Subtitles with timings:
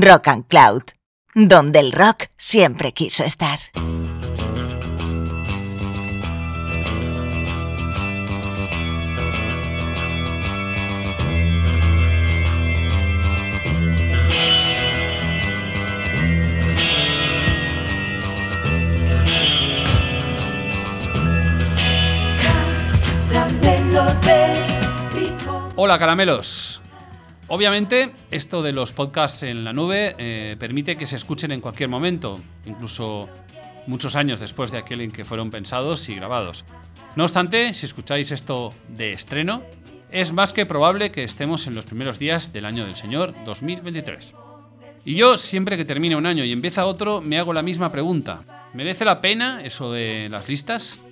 [0.00, 0.82] Rock and Cloud,
[1.34, 3.60] donde el rock siempre quiso estar.
[25.76, 26.83] Hola caramelos.
[27.48, 31.90] Obviamente, esto de los podcasts en la nube eh, permite que se escuchen en cualquier
[31.90, 33.28] momento, incluso
[33.86, 36.64] muchos años después de aquel en que fueron pensados y grabados.
[37.16, 39.62] No obstante, si escucháis esto de estreno,
[40.10, 44.34] es más que probable que estemos en los primeros días del año del Señor 2023.
[45.04, 48.40] Y yo, siempre que termina un año y empieza otro, me hago la misma pregunta.
[48.72, 51.02] ¿Merece la pena eso de las listas?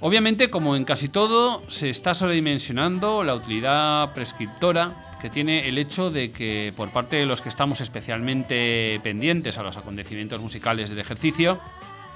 [0.00, 6.10] Obviamente, como en casi todo, se está sobredimensionando la utilidad prescriptora que tiene el hecho
[6.10, 11.00] de que por parte de los que estamos especialmente pendientes a los acontecimientos musicales del
[11.00, 11.58] ejercicio,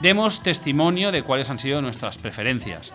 [0.00, 2.92] demos testimonio de cuáles han sido nuestras preferencias.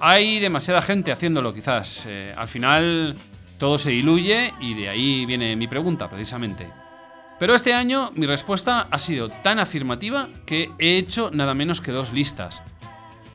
[0.00, 2.04] Hay demasiada gente haciéndolo quizás.
[2.08, 3.14] Eh, al final
[3.58, 6.66] todo se diluye y de ahí viene mi pregunta precisamente.
[7.38, 11.92] Pero este año mi respuesta ha sido tan afirmativa que he hecho nada menos que
[11.92, 12.62] dos listas.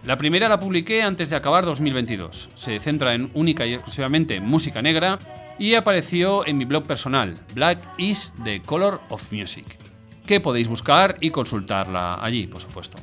[0.05, 2.49] La primera la publiqué antes de acabar 2022.
[2.55, 5.17] Se centra en única y exclusivamente música negra
[5.57, 9.77] y apareció en mi blog personal, Black is the Color of Music,
[10.25, 12.97] que podéis buscar y consultarla allí, por supuesto.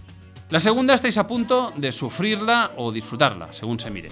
[0.50, 4.10] La segunda estáis a punto de sufrirla o disfrutarla, según se mire.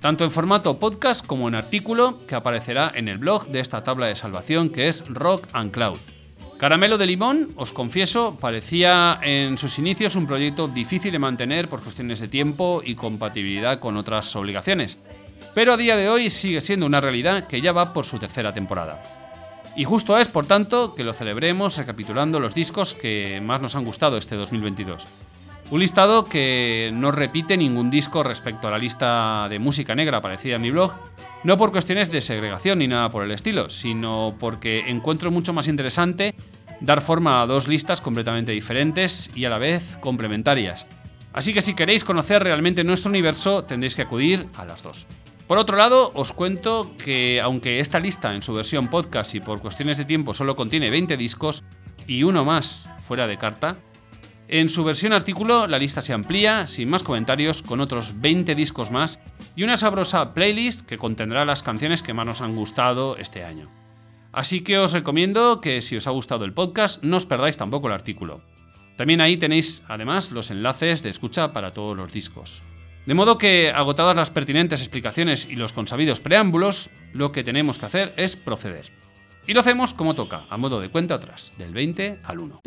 [0.00, 4.06] Tanto en formato podcast como en artículo que aparecerá en el blog de esta tabla
[4.06, 6.00] de salvación que es Rock and Cloud
[6.58, 11.82] Caramelo de Limón, os confieso, parecía en sus inicios un proyecto difícil de mantener por
[11.82, 14.98] cuestiones de tiempo y compatibilidad con otras obligaciones,
[15.54, 18.54] pero a día de hoy sigue siendo una realidad que ya va por su tercera
[18.54, 19.02] temporada.
[19.76, 23.84] Y justo es, por tanto, que lo celebremos recapitulando los discos que más nos han
[23.84, 25.06] gustado este 2022.
[25.70, 30.56] Un listado que no repite ningún disco respecto a la lista de música negra aparecida
[30.56, 30.92] en mi blog,
[31.44, 35.68] no por cuestiones de segregación ni nada por el estilo, sino porque encuentro mucho más
[35.68, 36.34] interesante
[36.80, 40.86] dar forma a dos listas completamente diferentes y a la vez complementarias.
[41.32, 45.06] Así que si queréis conocer realmente nuestro universo, tendréis que acudir a las dos.
[45.46, 49.60] Por otro lado, os cuento que aunque esta lista en su versión podcast y por
[49.60, 51.62] cuestiones de tiempo solo contiene 20 discos
[52.06, 53.76] y uno más fuera de carta,
[54.48, 58.90] en su versión artículo la lista se amplía, sin más comentarios, con otros 20 discos
[58.90, 59.18] más
[59.56, 63.70] y una sabrosa playlist que contendrá las canciones que más nos han gustado este año.
[64.32, 67.86] Así que os recomiendo que si os ha gustado el podcast no os perdáis tampoco
[67.86, 68.42] el artículo.
[68.96, 72.62] También ahí tenéis además los enlaces de escucha para todos los discos.
[73.06, 77.86] De modo que, agotadas las pertinentes explicaciones y los consabidos preámbulos, lo que tenemos que
[77.86, 79.03] hacer es proceder.
[79.46, 82.60] Y lo hacemos como toca, a modo de cuenta atrás, del 20 al 1.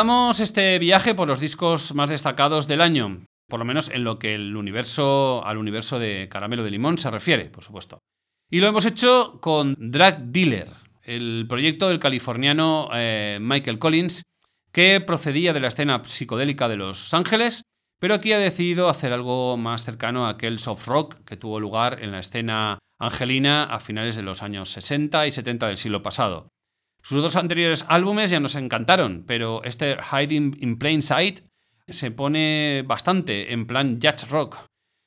[0.00, 4.18] Empezamos este viaje por los discos más destacados del año, por lo menos en lo
[4.18, 7.98] que el universo, al universo de Caramelo de Limón se refiere, por supuesto.
[8.50, 14.22] Y lo hemos hecho con Drag Dealer, el proyecto del californiano eh, Michael Collins,
[14.72, 17.60] que procedía de la escena psicodélica de Los Ángeles,
[17.98, 22.02] pero aquí ha decidido hacer algo más cercano a aquel soft rock que tuvo lugar
[22.02, 26.48] en la escena angelina a finales de los años 60 y 70 del siglo pasado.
[27.02, 31.40] Sus dos anteriores álbumes ya nos encantaron, pero este Hiding in Plain Sight
[31.88, 34.58] se pone bastante en plan jazz rock,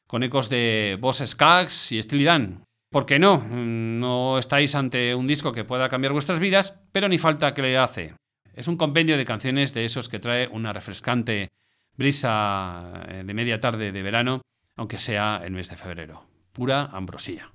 [0.08, 2.64] con ecos de Boss Skaggs y Steely Dan.
[2.90, 3.44] ¿Por qué no?
[3.50, 7.78] No estáis ante un disco que pueda cambiar vuestras vidas, pero ni falta que le
[7.78, 8.16] hace.
[8.54, 11.50] Es un compendio de canciones de esos que trae una refrescante
[11.96, 14.42] brisa eh, de media tarde de verano,
[14.76, 16.28] aunque sea el mes de febrero.
[16.52, 17.52] Pura ambrosía.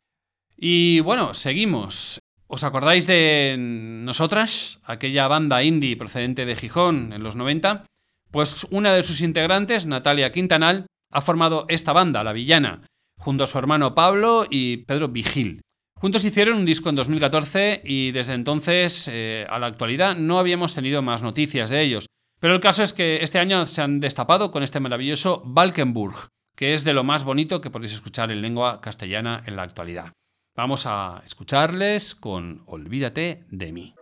[0.57, 2.19] Y bueno, seguimos.
[2.51, 7.85] ¿Os acordáis de Nosotras, aquella banda indie procedente de Gijón en los 90?
[8.31, 12.87] Pues una de sus integrantes, Natalia Quintanal, ha formado esta banda, La Villana,
[13.19, 15.61] junto a su hermano Pablo y Pedro Vigil.
[16.01, 20.75] Juntos hicieron un disco en 2014 y desde entonces eh, a la actualidad no habíamos
[20.75, 22.07] tenido más noticias de ellos.
[22.41, 26.73] Pero el caso es que este año se han destapado con este maravilloso Valkenburg, que
[26.73, 30.13] es de lo más bonito que podéis escuchar en lengua castellana en la actualidad.
[30.59, 33.95] Vamos a escucharles con Olvídate de mí.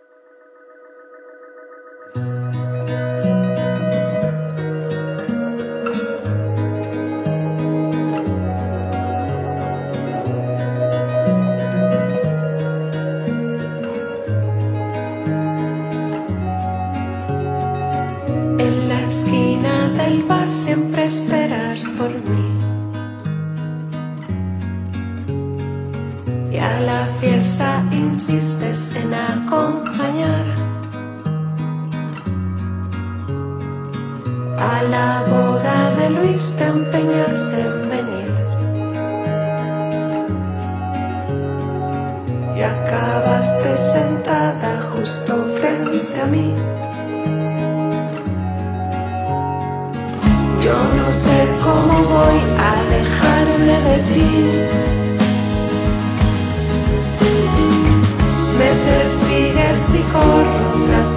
[18.58, 22.45] En la esquina del bar siempre esperas por mí.
[26.66, 30.46] A la fiesta insistes en acompañar.
[34.58, 38.32] A la boda de Luis te empeñaste en venir.
[42.56, 46.52] Y acabaste sentada justo frente a mí.
[50.64, 52.38] Yo no sé cómo voy
[52.70, 54.95] a dejarme de ti.
[59.36, 61.15] Persigues y corro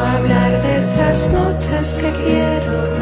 [0.00, 2.99] hablar de esas noches que quiero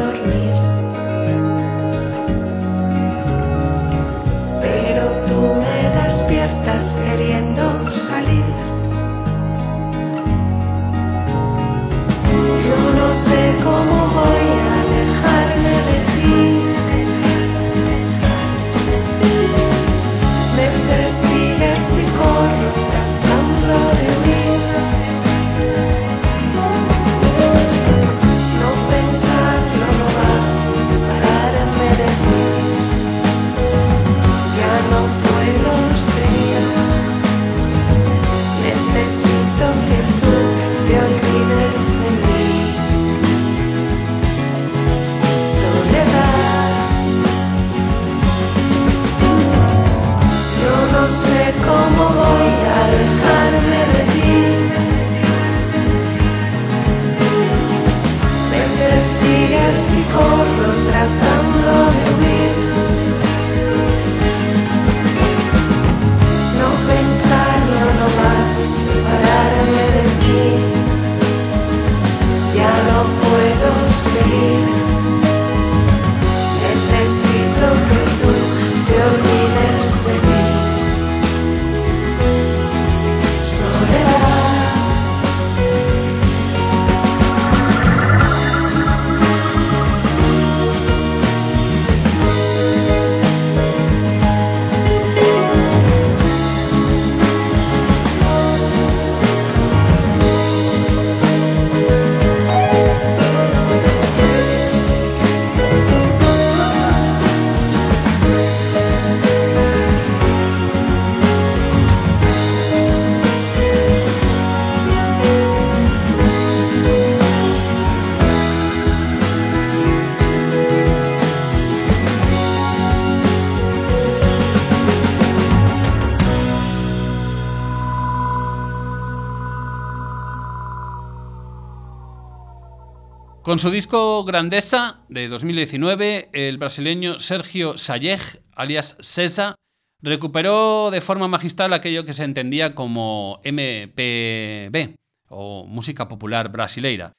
[133.59, 138.21] Con su disco Grandeza de 2019, el brasileño Sergio Sayeg,
[138.53, 139.55] alias Cesa,
[140.01, 144.95] recuperó de forma magistral aquello que se entendía como MPB
[145.27, 147.11] o música popular brasileira.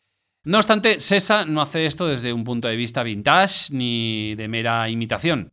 [0.47, 4.89] No obstante, Sesa no hace esto desde un punto de vista vintage ni de mera
[4.89, 5.53] imitación.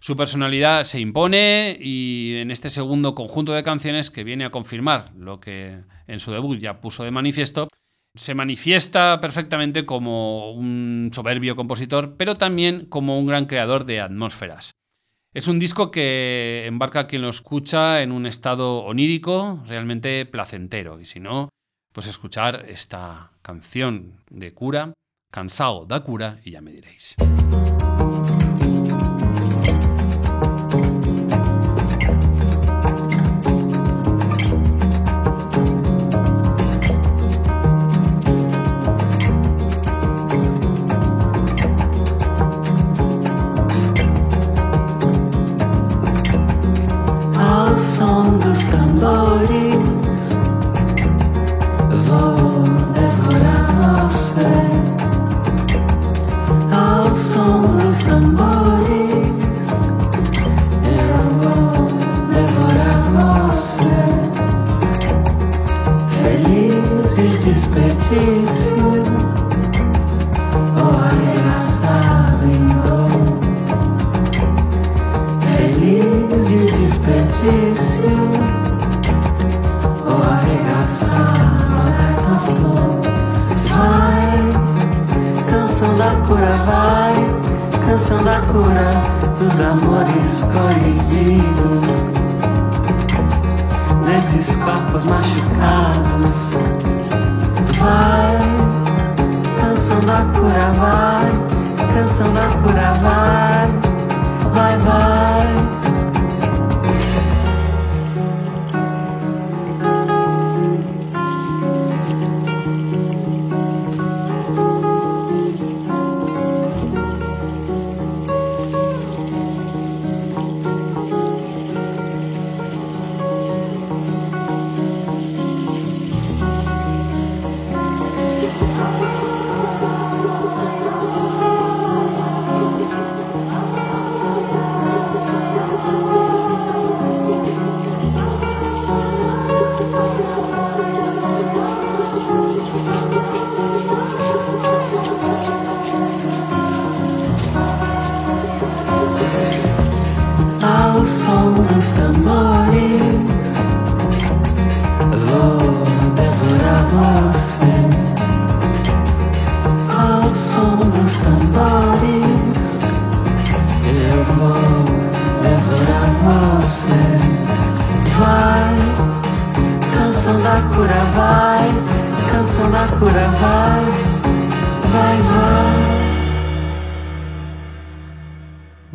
[0.00, 5.14] Su personalidad se impone y en este segundo conjunto de canciones que viene a confirmar
[5.16, 7.68] lo que en su debut ya puso de manifiesto,
[8.16, 14.72] se manifiesta perfectamente como un soberbio compositor, pero también como un gran creador de atmósferas.
[15.34, 20.98] Es un disco que embarca a quien lo escucha en un estado onírico realmente placentero,
[21.00, 21.50] y si no,
[21.92, 24.92] pues escuchar esta canción de cura,
[25.30, 27.16] Cansado da cura, y ya me diréis.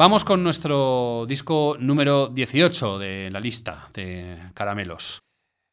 [0.01, 5.20] Vamos con nuestro disco número 18 de la lista de caramelos.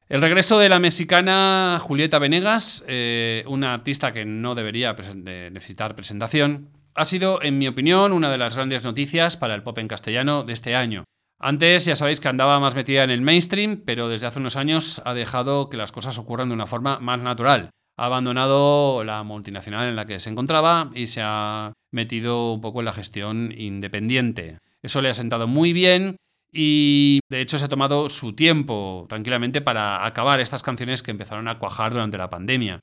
[0.07, 6.69] El regreso de la mexicana Julieta Venegas, eh, una artista que no debería necesitar presentación,
[6.95, 10.45] ha sido, en mi opinión, una de las grandes noticias para el pop en castellano
[10.45, 11.05] de este año.
[11.41, 15.01] Antes ya sabéis que andaba más metida en el mainstream, pero desde hace unos años
[15.07, 17.71] ha dejado que las cosas ocurran de una forma más natural.
[17.99, 22.79] Ha abandonado la multinacional en la que se encontraba y se ha metido un poco
[22.81, 24.59] en la gestión independiente.
[24.83, 26.17] Eso le ha sentado muy bien
[26.53, 31.49] y de hecho se ha tomado su tiempo tranquilamente para acabar estas canciones que empezaron
[31.49, 32.79] a cuajar durante la pandemia.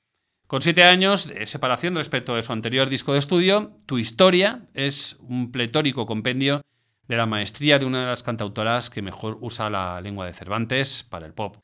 [0.46, 5.16] Con siete años de separación respecto de su anterior disco de estudio, Tu Historia es
[5.20, 6.60] un pletórico compendio
[7.08, 11.04] de la maestría de una de las cantautoras que mejor usa la lengua de Cervantes
[11.08, 11.56] para el pop,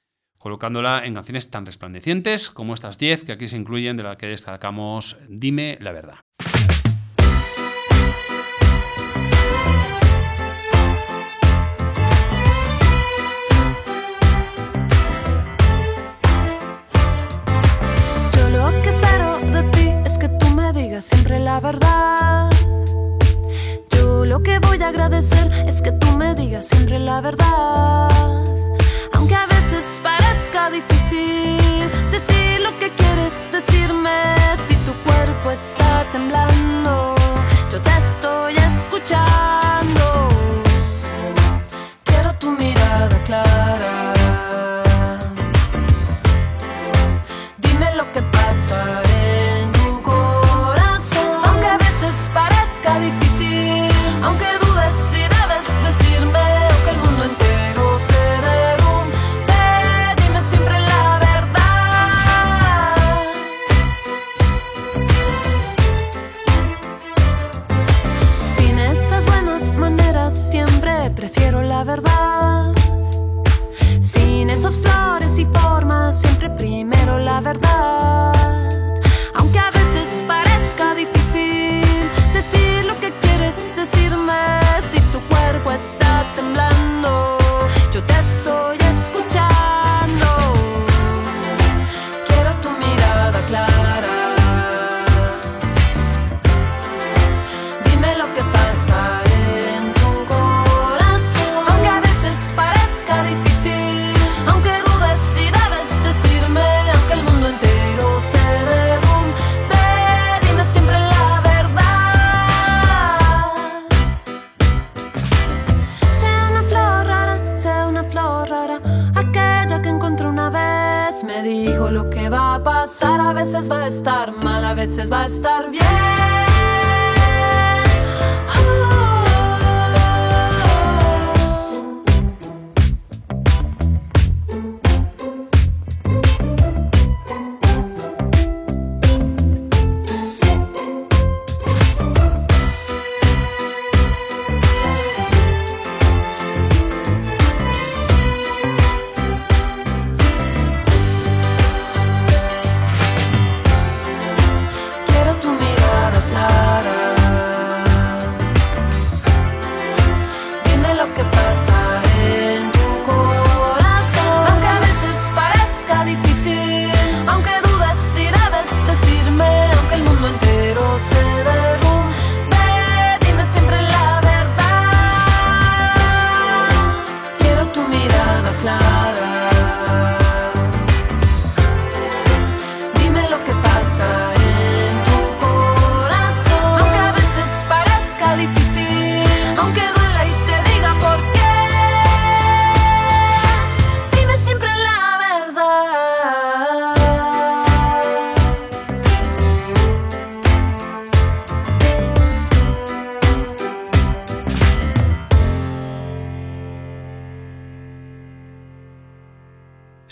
[0.43, 4.27] colocándola en canciones tan resplandecientes como estas 10 que aquí se incluyen de la que
[4.27, 6.17] destacamos Dime la verdad.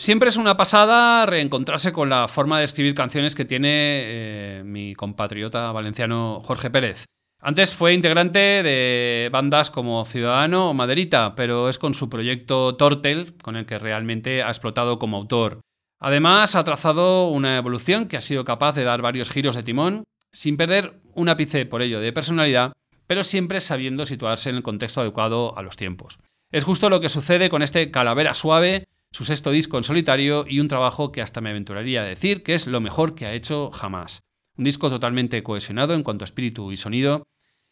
[0.01, 4.95] Siempre es una pasada reencontrarse con la forma de escribir canciones que tiene eh, mi
[4.95, 7.05] compatriota valenciano Jorge Pérez.
[7.39, 13.37] Antes fue integrante de bandas como Ciudadano o Maderita, pero es con su proyecto Tortel
[13.43, 15.61] con el que realmente ha explotado como autor.
[15.99, 20.05] Además, ha trazado una evolución que ha sido capaz de dar varios giros de timón,
[20.33, 22.73] sin perder un ápice por ello de personalidad,
[23.07, 26.17] pero siempre sabiendo situarse en el contexto adecuado a los tiempos.
[26.53, 30.61] Es justo lo que sucede con este Calavera Suave, su sexto disco en solitario y
[30.61, 33.71] un trabajo que hasta me aventuraría a decir que es lo mejor que ha hecho
[33.71, 34.21] jamás.
[34.57, 37.25] Un disco totalmente cohesionado en cuanto a espíritu y sonido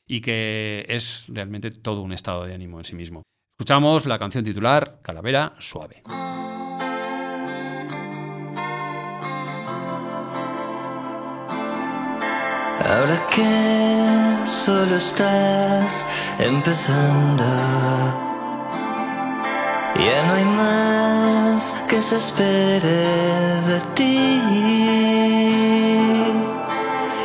[0.06, 3.22] y que es realmente todo un estado de ánimo en sí mismo.
[3.52, 6.02] Escuchamos la canción titular Calavera Suave.
[12.80, 16.06] Ahora que solo estás
[16.38, 17.44] empezando
[19.98, 23.00] ya no hay más que se espere
[23.70, 24.40] de ti.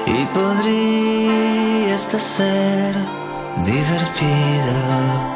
[0.06, 2.96] Y podría esta ser
[3.64, 5.34] divertida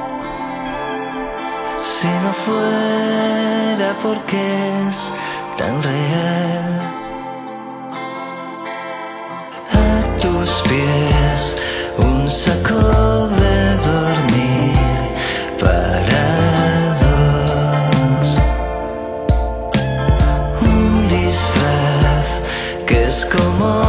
[1.82, 4.41] si no fuera porque
[4.89, 5.12] es
[5.58, 6.82] tan real.
[9.73, 11.58] A tus pies
[11.97, 13.58] un saco de
[13.91, 14.78] dormir
[15.60, 16.27] para
[23.25, 23.87] como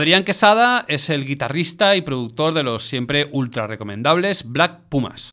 [0.00, 5.32] Adrián Quesada es el guitarrista y productor de los siempre ultra recomendables Black Pumas.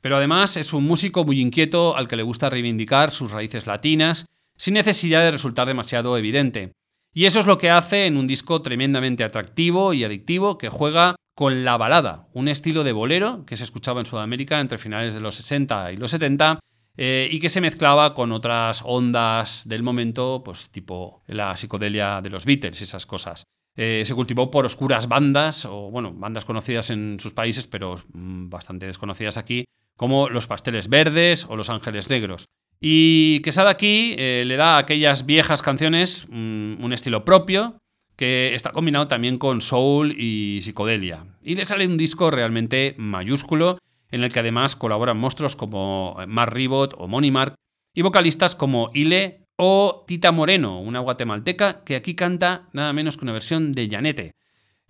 [0.00, 4.26] Pero además es un músico muy inquieto al que le gusta reivindicar sus raíces latinas
[4.56, 6.72] sin necesidad de resultar demasiado evidente.
[7.14, 11.14] Y eso es lo que hace en un disco tremendamente atractivo y adictivo que juega
[11.36, 15.20] con la balada, un estilo de bolero que se escuchaba en Sudamérica entre finales de
[15.20, 16.58] los 60 y los 70
[16.96, 22.30] eh, y que se mezclaba con otras ondas del momento, pues tipo la psicodelia de
[22.30, 23.44] los Beatles y esas cosas.
[23.76, 28.48] Eh, se cultivó por oscuras bandas, o bueno, bandas conocidas en sus países, pero mm,
[28.48, 29.64] bastante desconocidas aquí,
[29.96, 32.46] como Los Pasteles Verdes o Los Ángeles Negros.
[32.80, 37.78] Y Quesada aquí eh, le da a aquellas viejas canciones mm, un estilo propio,
[38.16, 41.24] que está combinado también con soul y psicodelia.
[41.42, 43.78] Y le sale un disco realmente mayúsculo,
[44.10, 47.54] en el que además colaboran monstruos como Mark Ribot o Money Mark,
[47.94, 53.26] y vocalistas como Ile o Tita Moreno, una guatemalteca que aquí canta nada menos que
[53.26, 54.34] una versión de Janete,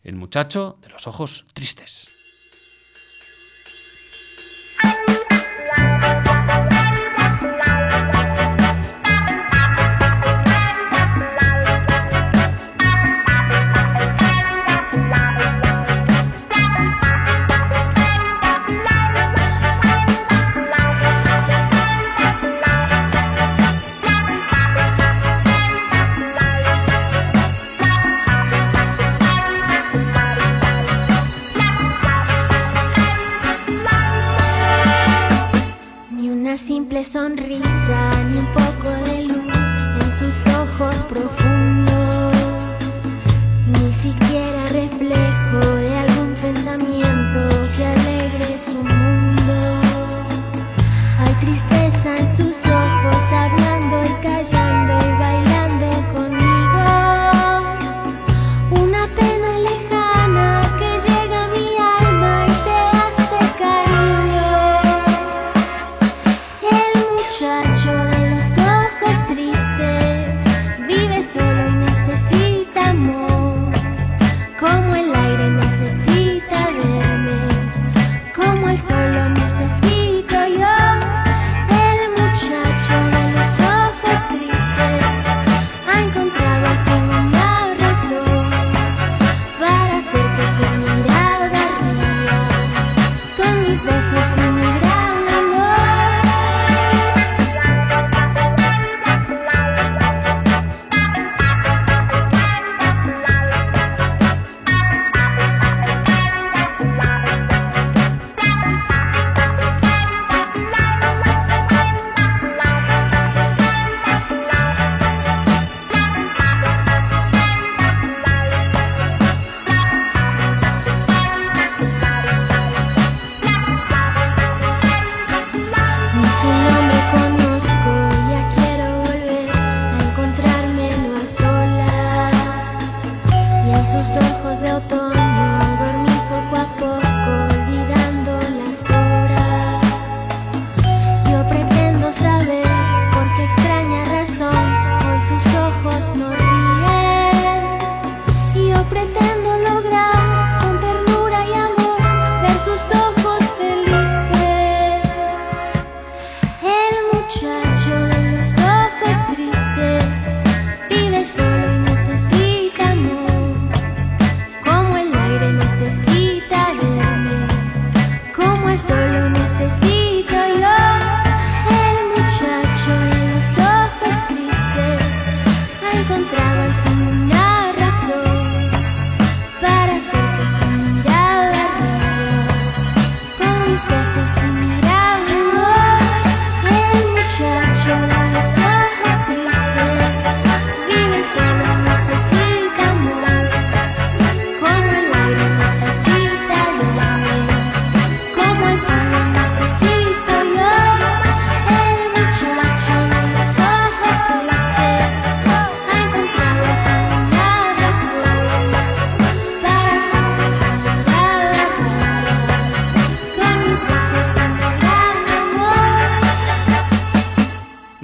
[0.04, 2.08] el muchacho de los ojos tristes.
[37.04, 39.56] Sonrisa ni un poco de luz
[40.00, 41.39] en sus ojos profundos,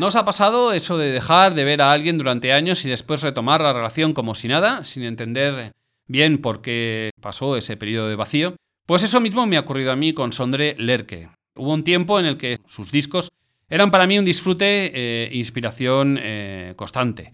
[0.06, 3.22] ¿No os ha pasado eso de dejar de ver a alguien durante años y después
[3.22, 5.72] retomar la relación como si nada, sin entender
[6.06, 8.54] bien por qué pasó ese periodo de vacío?
[8.86, 11.30] Pues eso mismo me ha ocurrido a mí con Sondre Lerke.
[11.56, 13.32] Hubo un tiempo en el que sus discos
[13.68, 17.32] eran para mí un disfrute e inspiración eh, constante.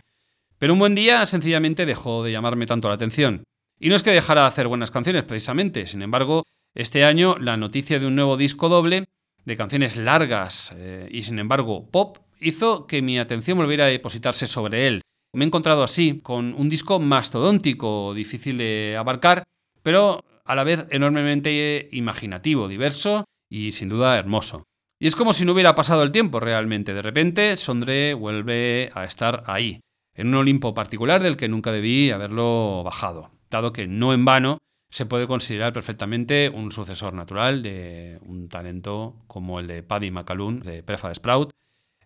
[0.57, 3.45] Pero un buen día sencillamente dejó de llamarme tanto la atención.
[3.79, 7.59] Y no es que dejara de hacer buenas canciones precisamente, sin embargo, este año la
[7.59, 9.05] noticia de un nuevo disco doble,
[9.45, 14.47] de canciones largas eh, y sin embargo pop, hizo que mi atención volviera a depositarse
[14.47, 15.03] sobre él.
[15.35, 19.45] Me he encontrado así, con un disco mastodóntico, difícil de abarcar,
[19.83, 24.65] pero a la vez enormemente imaginativo, diverso y sin duda hermoso.
[25.01, 26.95] Y es como si no hubiera pasado el tiempo realmente.
[26.95, 29.81] De repente, Sondre vuelve a estar ahí,
[30.15, 34.59] en un Olimpo particular del que nunca debí haberlo bajado, dado que no en vano
[34.93, 40.61] se puede considerar perfectamente un sucesor natural de un talento como el de Paddy McCallum
[40.61, 41.51] de Prefa Sprout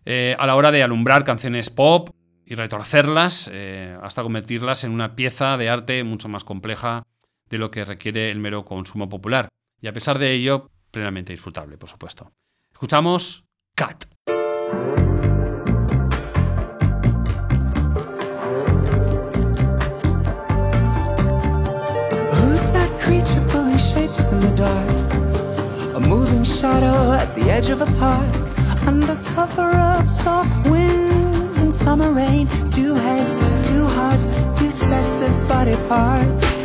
[0.09, 2.11] eh, a la hora de alumbrar canciones pop
[2.45, 7.03] y retorcerlas eh, hasta convertirlas en una pieza de arte mucho más compleja
[7.49, 9.49] de lo que requiere el mero consumo popular.
[9.81, 12.31] Y a pesar de ello, plenamente disfrutable, por supuesto.
[12.71, 13.43] Escuchamos
[13.75, 14.05] Cat.
[26.43, 28.46] shadow at the edge of a park.
[28.87, 32.47] under cover of soft winds and summer rain.
[32.69, 33.33] Two heads,
[33.67, 36.56] two hearts, two sets of body parts.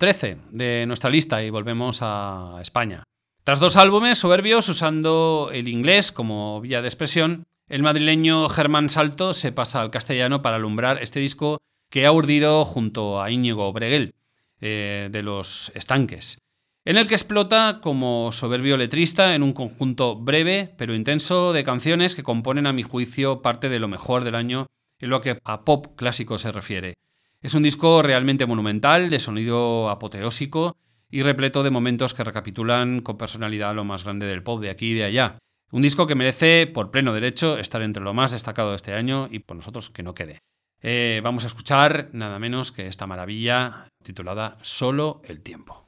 [0.00, 3.04] 13 de nuestra lista y volvemos a España.
[3.44, 9.34] Tras dos álbumes soberbios usando el inglés como vía de expresión, el madrileño Germán Salto
[9.34, 11.58] se pasa al castellano para alumbrar este disco
[11.90, 14.14] que ha urdido junto a Íñigo Breguel,
[14.62, 16.38] eh, de los estanques,
[16.86, 22.14] en el que explota como soberbio letrista en un conjunto breve pero intenso de canciones
[22.14, 24.66] que componen a mi juicio parte de lo mejor del año
[24.98, 26.94] en lo que a pop clásico se refiere.
[27.42, 30.76] Es un disco realmente monumental, de sonido apoteósico
[31.10, 34.90] y repleto de momentos que recapitulan con personalidad lo más grande del pop de aquí
[34.90, 35.38] y de allá.
[35.72, 39.26] Un disco que merece, por pleno derecho, estar entre lo más destacado de este año
[39.30, 40.40] y por nosotros que no quede.
[40.82, 45.86] Eh, vamos a escuchar nada menos que esta maravilla titulada Solo el tiempo.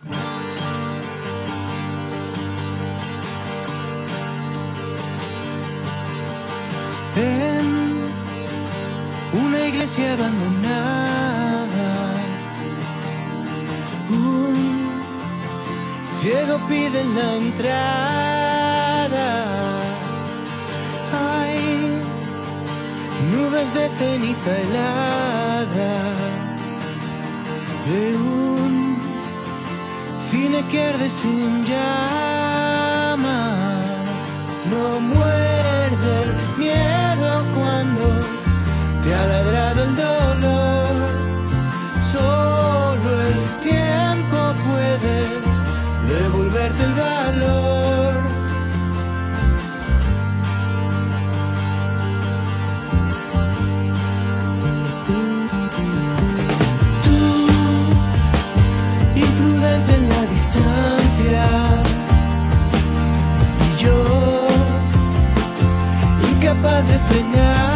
[7.16, 7.72] En
[9.34, 11.21] una iglesia abandonada,
[14.12, 14.54] un
[16.20, 19.28] ciego pide la entrada.
[21.12, 21.58] Hay
[23.32, 25.94] nubes de ceniza helada
[27.88, 28.96] de un
[30.30, 33.02] cine que arde sin llamas.
[34.70, 38.04] No muerde el miedo cuando
[39.02, 40.61] te ha ladrado el dolor.
[66.62, 67.71] capaz de.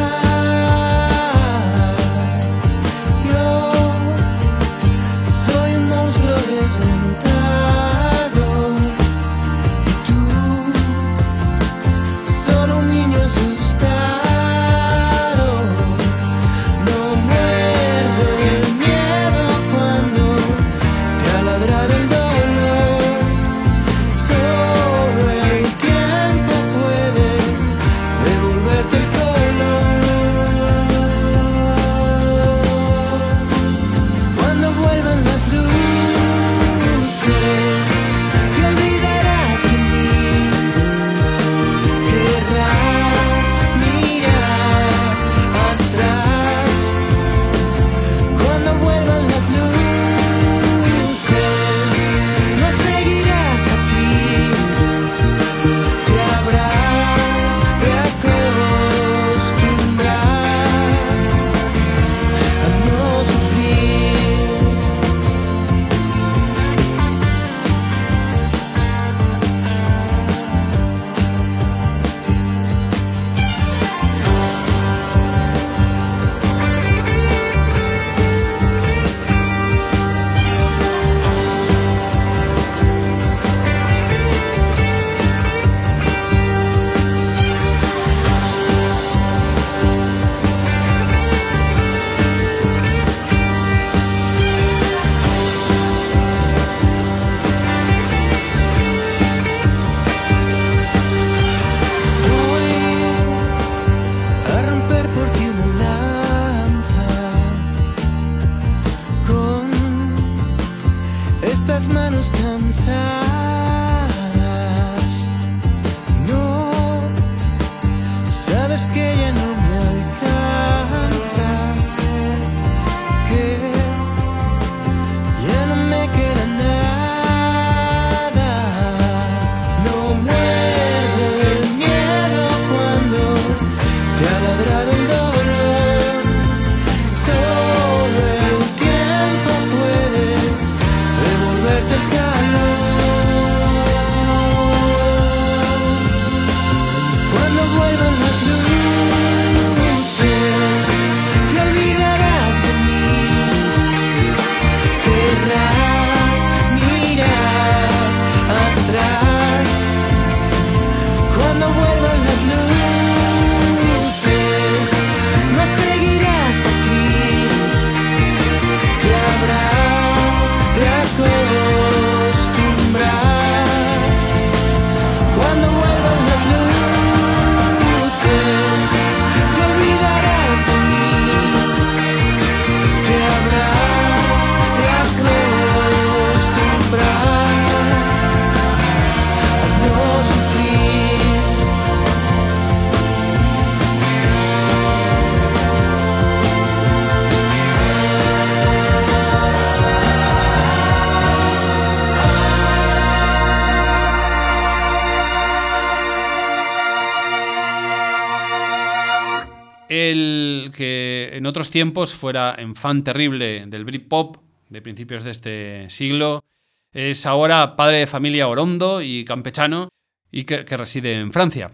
[211.77, 214.39] Tiempos fuera en fan terrible del Britpop
[214.70, 216.43] de principios de este siglo,
[216.91, 219.91] es ahora padre de familia orondo y campechano
[220.33, 221.70] y que, reside en Francia.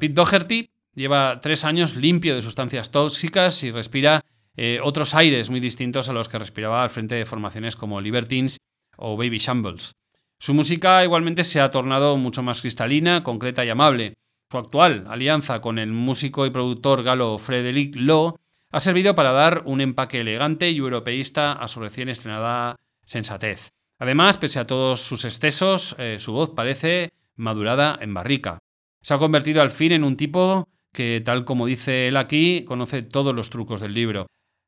[0.00, 4.22] Pete Doherty lleva tres años limpio de sustancias tóxicas y respira
[4.56, 8.56] eh, otros aires muy distintos a los que respiraba al frente de formaciones como Libertines
[8.96, 9.92] o Baby Shambles.
[10.38, 14.14] Su música igualmente se ha tornado mucho más cristalina, concreta y amable.
[14.50, 18.36] Su actual alianza con el músico y productor galo Frederick Law
[18.74, 23.70] ha servido para dar un empaque elegante y europeísta a su recién estrenada sensatez.
[24.00, 28.58] Además, pese a todos sus excesos, eh, su voz parece madurada en barrica.
[29.00, 33.02] Se ha convertido al fin en un tipo que, tal como dice él aquí, conoce
[33.02, 34.26] todos los trucos del libro.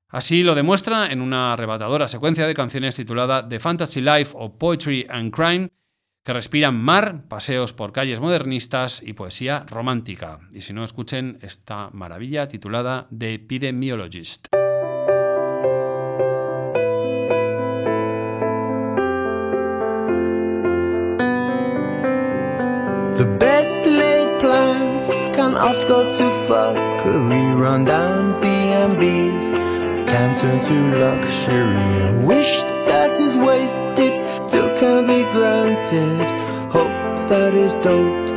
[0.08, 5.04] Así lo demuestra en una arrebatadora secuencia de canciones titulada The Fantasy Life o Poetry
[5.10, 5.70] and Crime,
[6.26, 10.40] que respiran mar, paseos por calles modernistas y poesía romántica.
[10.52, 14.48] Y si no, escuchen esta maravilla titulada The Epidemiologist.
[23.16, 26.74] The best laid plans can oft go too far.
[27.56, 29.52] Run down B&B's
[30.10, 31.76] can turn to luxury.
[32.08, 34.25] And wish that is wasted
[34.78, 36.20] can be granted.
[36.70, 38.28] Hope that is doped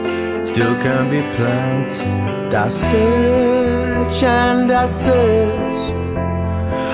[0.47, 2.53] still can be planted.
[2.53, 5.93] I search and I search.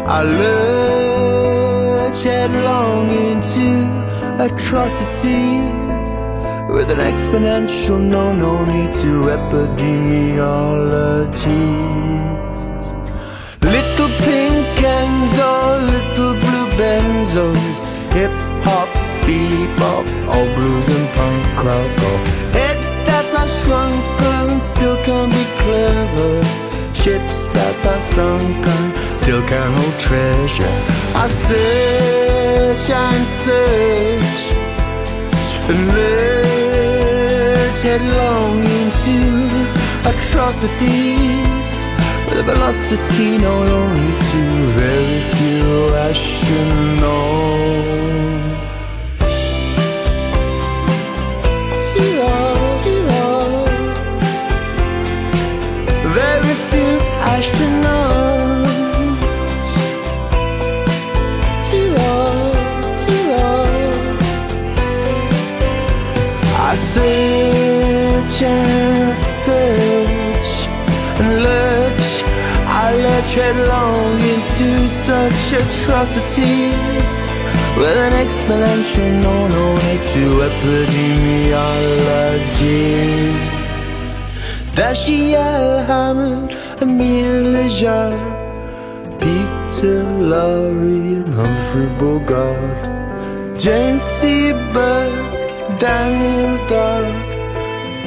[0.08, 3.86] I lurch headlong into
[4.48, 6.10] atrocities
[6.76, 11.66] with an exponential no, no need to epidemiology.
[13.62, 15.52] Little pink Enzo,
[15.94, 17.76] little blue benzos,
[18.14, 18.90] hip hop,
[19.26, 22.22] bebop, all blues and punk rock, all
[22.58, 26.34] heads that are shrunken still can be clever.
[26.94, 28.84] Ships that are sunken
[29.16, 30.76] still can hold treasure.
[31.24, 34.36] I search and search
[35.70, 39.18] and lurch headlong into
[40.12, 41.76] atrocities
[42.38, 44.42] a velocity known only to
[44.76, 47.06] very few rational.
[73.46, 74.70] get long into
[75.08, 77.08] such atrocities.
[77.80, 82.84] With an exponential no no way to epidemiology.
[84.80, 86.50] Does she yell Hammond
[86.84, 87.42] a mere
[89.22, 90.00] Peter
[90.32, 92.84] Laurie Humphrey Bogart.
[93.62, 95.14] Jane Seabird
[95.80, 97.25] Daniel Dark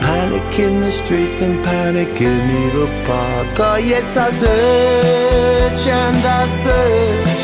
[0.00, 3.58] Panic in the streets and panic in Needle Park.
[3.58, 7.42] Oh, yes, I search and I search.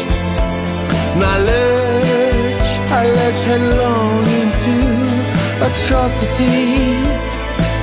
[1.14, 4.76] And I lurch, I lurch headlong into
[5.66, 7.24] atrocity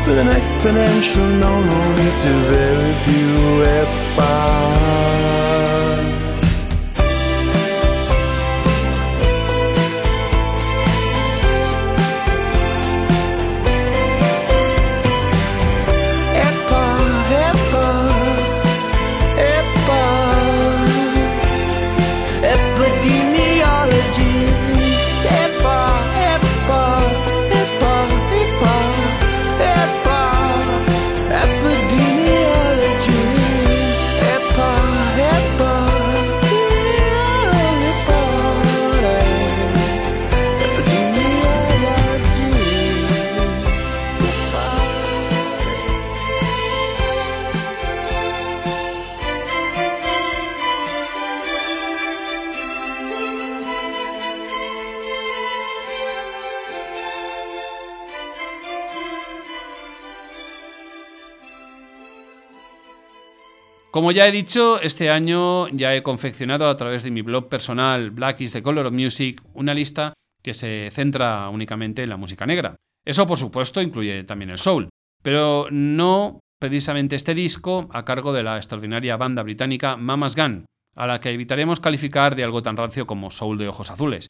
[0.05, 5.40] with an exponential known only to very few epochs.
[64.11, 68.41] Ya he dicho, este año ya he confeccionado a través de mi blog personal Black
[68.41, 72.75] is the Color of Music una lista que se centra únicamente en la música negra.
[73.05, 74.89] Eso, por supuesto, incluye también el soul,
[75.23, 81.07] pero no precisamente este disco a cargo de la extraordinaria banda británica Mama's Gun, a
[81.07, 84.27] la que evitaremos calificar de algo tan rancio como soul de ojos azules.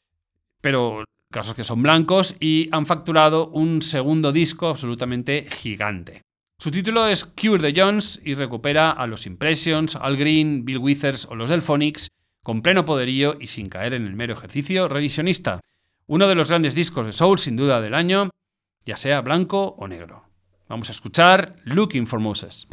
[0.60, 6.22] Pero casos que son blancos y han facturado un segundo disco absolutamente gigante.
[6.62, 11.26] Su título es Cure the Jones y recupera a los Impressions, Al Green, Bill Withers
[11.26, 12.06] o los Delphonics
[12.44, 15.58] con pleno poderío y sin caer en el mero ejercicio revisionista.
[16.06, 18.30] Uno de los grandes discos de soul sin duda del año,
[18.86, 20.28] ya sea blanco o negro.
[20.68, 22.68] Vamos a escuchar Looking for Moses.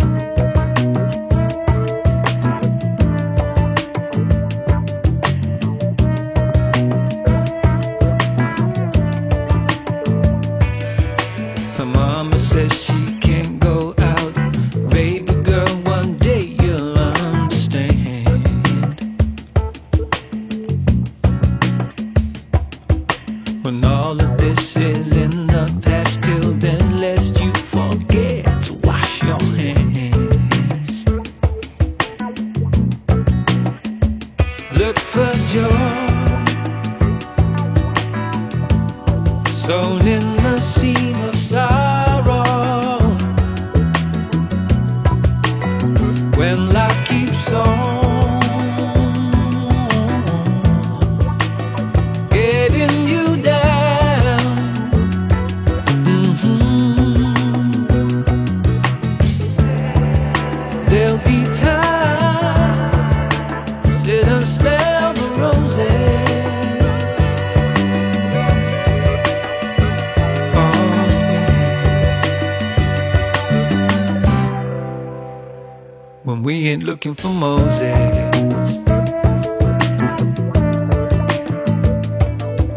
[77.00, 78.78] looking for Moses.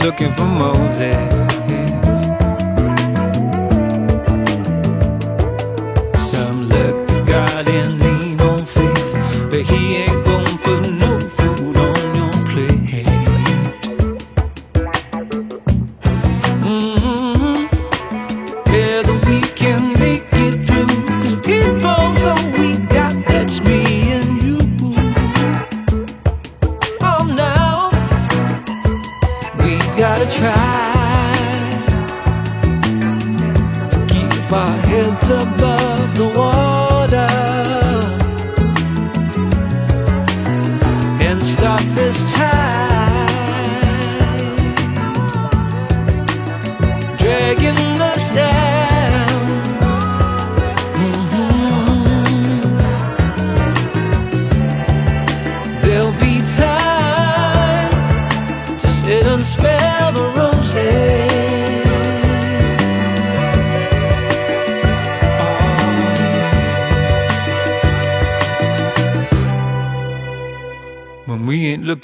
[0.01, 1.52] Looking for Moses.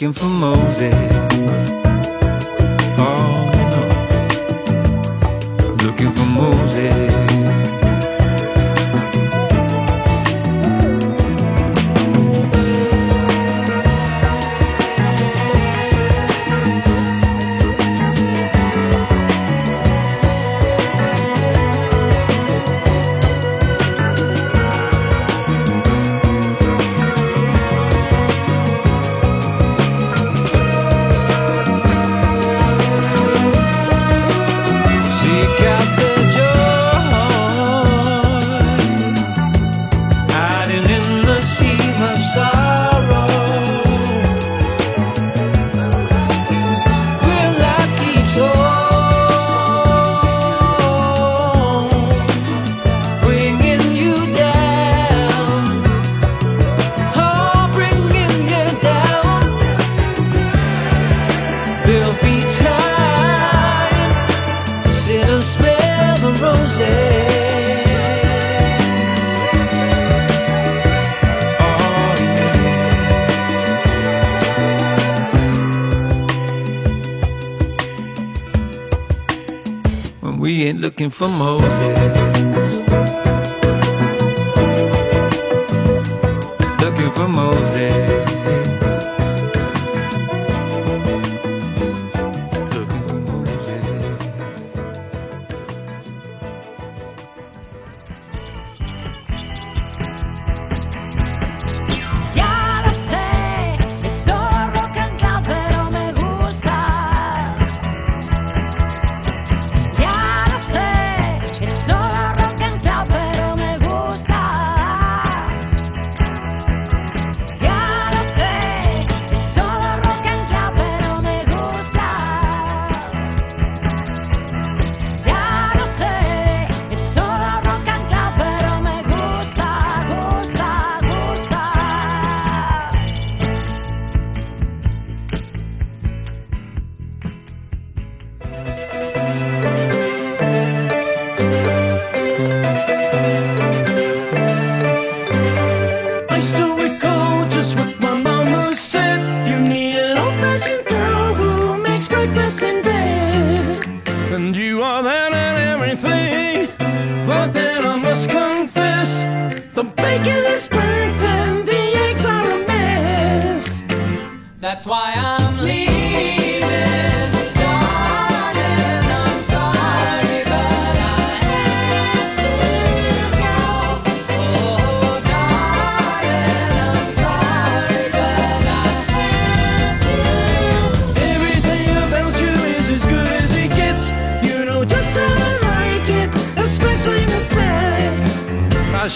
[0.00, 1.17] looking for Moses.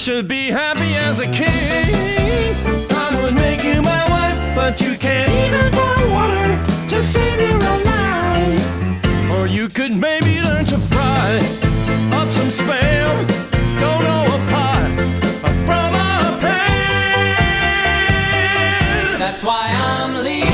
[0.03, 1.47] Should be happy as a king.
[2.91, 7.55] I would make you my wife, but you can't even buy water to save your
[7.55, 9.31] own life.
[9.31, 11.39] Or you could maybe learn to fry
[12.19, 13.29] up some spam.
[13.79, 14.91] Don't know a pot
[15.67, 17.39] from a pan.
[19.21, 20.52] That's why I'm leaving.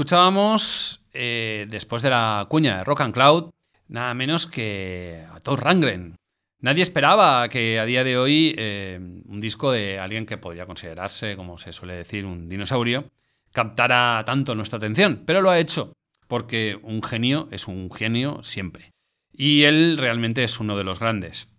[0.00, 3.50] Escuchábamos, eh, después de la cuña de Rock and Cloud,
[3.86, 6.16] nada menos que a Thor Rangren.
[6.60, 11.36] Nadie esperaba que a día de hoy eh, un disco de alguien que podría considerarse,
[11.36, 13.10] como se suele decir, un dinosaurio,
[13.52, 15.92] captara tanto nuestra atención, pero lo ha hecho,
[16.28, 18.92] porque un genio es un genio siempre.
[19.30, 21.50] Y él realmente es uno de los grandes.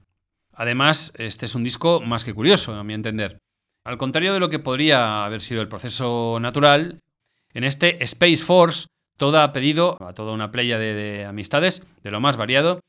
[0.52, 3.38] Además, este es un disco más que curioso, a mi entender.
[3.84, 7.02] Al contrario de lo que podría haber sido el proceso natural,
[7.54, 8.88] en este Space Force,
[9.18, 12.80] todo ha pedido a toda una playa de, de amistades, de lo más variado,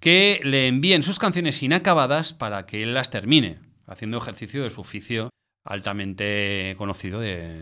[0.00, 4.80] que le envíen sus canciones inacabadas para que él las termine, haciendo ejercicio de su
[4.80, 5.30] oficio
[5.64, 7.20] altamente conocido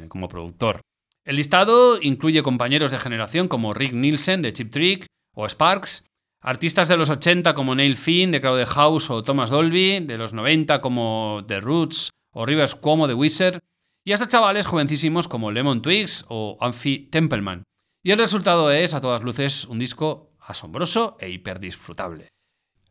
[0.09, 0.81] como productor.
[1.25, 6.05] El listado incluye compañeros de generación como Rick Nielsen de Chip Trick o Sparks,
[6.41, 10.33] artistas de los 80 como Neil Finn de Crowded House o Thomas Dolby, de los
[10.33, 13.61] 90 como The Roots o Rivers Cuomo de Wizard,
[14.05, 17.65] y hasta chavales jovencísimos como Lemon Twigs o Amphi Templeman.
[18.03, 22.29] Y el resultado es, a todas luces, un disco asombroso e hiper disfrutable.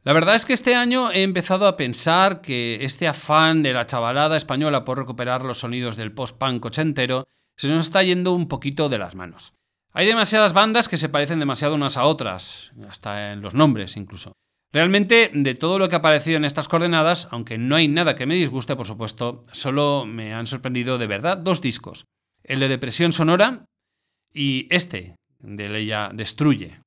[0.03, 3.87] La verdad es que este año he empezado a pensar que este afán de la
[3.87, 7.27] chavalada española por recuperar los sonidos del post-punk ochentero
[7.57, 9.53] se nos está yendo un poquito de las manos.
[9.91, 14.33] Hay demasiadas bandas que se parecen demasiado unas a otras, hasta en los nombres incluso.
[14.73, 18.25] Realmente, de todo lo que ha aparecido en estas coordenadas, aunque no hay nada que
[18.25, 22.05] me disguste, por supuesto, solo me han sorprendido de verdad dos discos.
[22.43, 23.65] El de Depresión Sonora
[24.33, 26.81] y este, de Leia Destruye.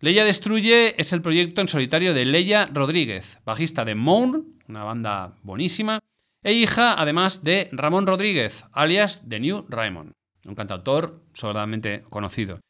[0.00, 5.36] Leia Destruye es el proyecto en solitario de Leia Rodríguez, bajista de Mourn, una banda
[5.42, 6.00] buenísima,
[6.42, 10.12] e hija además de Ramón Rodríguez, alias The New Raymond,
[10.46, 12.60] un cantautor sobradamente conocido.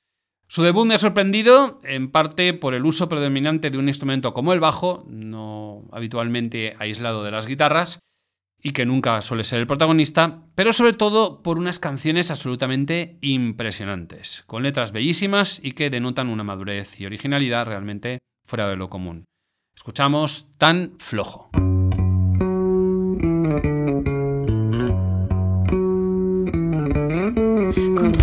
[0.48, 4.52] Su debut me ha sorprendido en parte por el uso predominante de un instrumento como
[4.52, 7.98] el bajo, no habitualmente aislado de las guitarras,
[8.62, 14.44] y que nunca suele ser el protagonista, pero sobre todo por unas canciones absolutamente impresionantes,
[14.46, 19.24] con letras bellísimas y que denotan una madurez y originalidad realmente fuera de lo común.
[19.74, 21.50] Escuchamos Tan Flojo.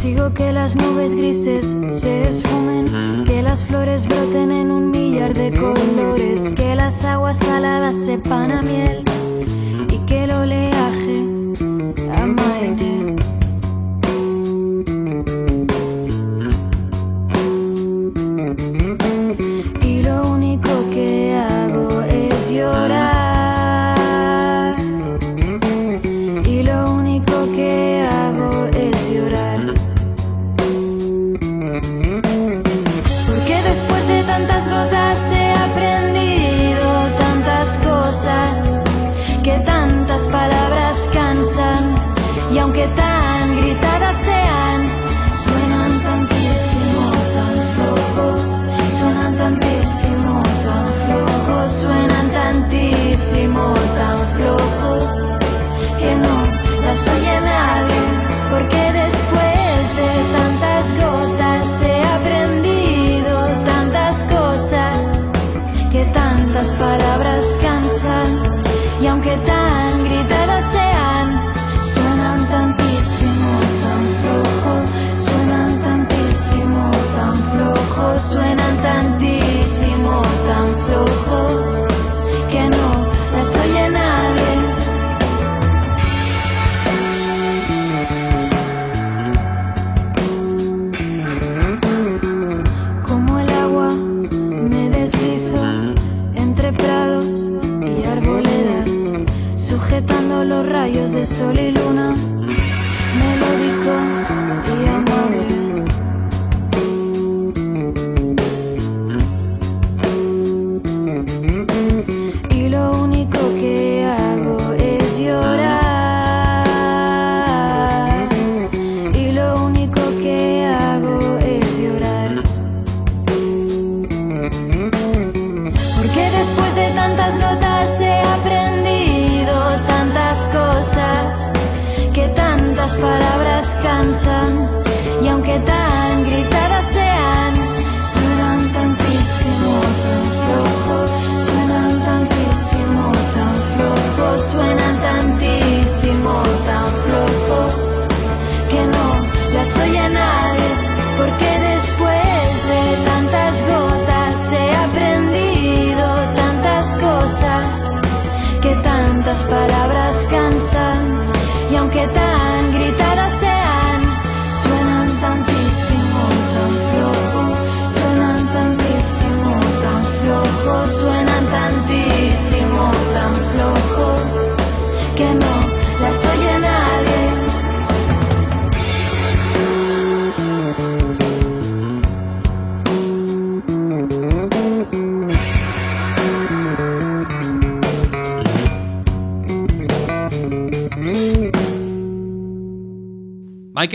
[0.04, 5.54] Consigo que las nubes grises se esfumen, que las flores broten en un millar de
[5.54, 9.06] colores, que las aguas saladas sepan a miel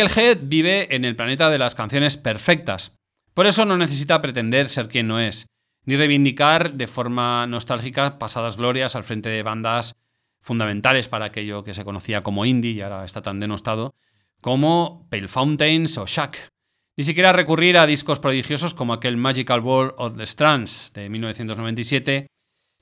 [0.06, 2.96] Head vive en el planeta de las canciones perfectas.
[3.34, 5.46] Por eso no necesita pretender ser quien no es,
[5.84, 9.96] ni reivindicar de forma nostálgica pasadas glorias al frente de bandas
[10.40, 13.94] fundamentales para aquello que se conocía como indie y ahora está tan denostado,
[14.40, 16.50] como Pale Fountains o Shack.
[16.96, 22.26] Ni siquiera recurrir a discos prodigiosos como aquel Magical World of the Strands de 1997,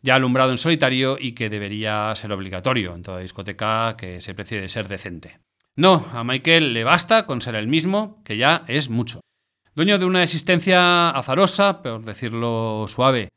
[0.02, 4.60] ya alumbrado en solitario y que debería ser obligatorio en toda discoteca que se precie
[4.60, 5.45] de ser decente.
[5.76, 9.20] No, a Michael le basta con ser el mismo, que ya es mucho.
[9.74, 13.28] Dueño de una existencia azarosa, por decirlo suave.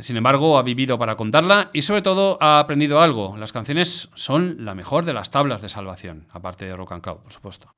[0.00, 3.36] Sin embargo, ha vivido para contarla y sobre todo ha aprendido algo.
[3.36, 7.18] Las canciones son la mejor de las tablas de salvación, aparte de Rock and Crowd,
[7.18, 7.74] por supuesto.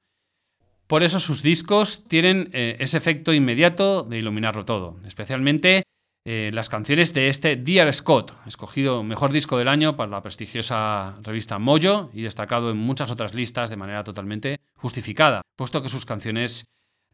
[0.86, 5.82] Por eso sus discos tienen eh, ese efecto inmediato de iluminarlo todo, especialmente
[6.28, 11.14] eh, las canciones de este Dear Scott, escogido mejor disco del año para la prestigiosa
[11.22, 16.04] revista Mojo y destacado en muchas otras listas de manera totalmente justificada, puesto que sus
[16.04, 16.64] canciones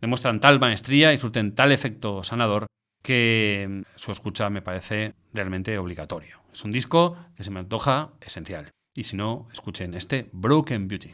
[0.01, 2.65] demuestran tal maestría y surten tal efecto sanador
[3.03, 6.41] que mm, su escucha me parece realmente obligatorio.
[6.51, 8.71] Es un disco que se me antoja esencial.
[8.95, 11.13] Y si no, escuchen este Broken Beauty.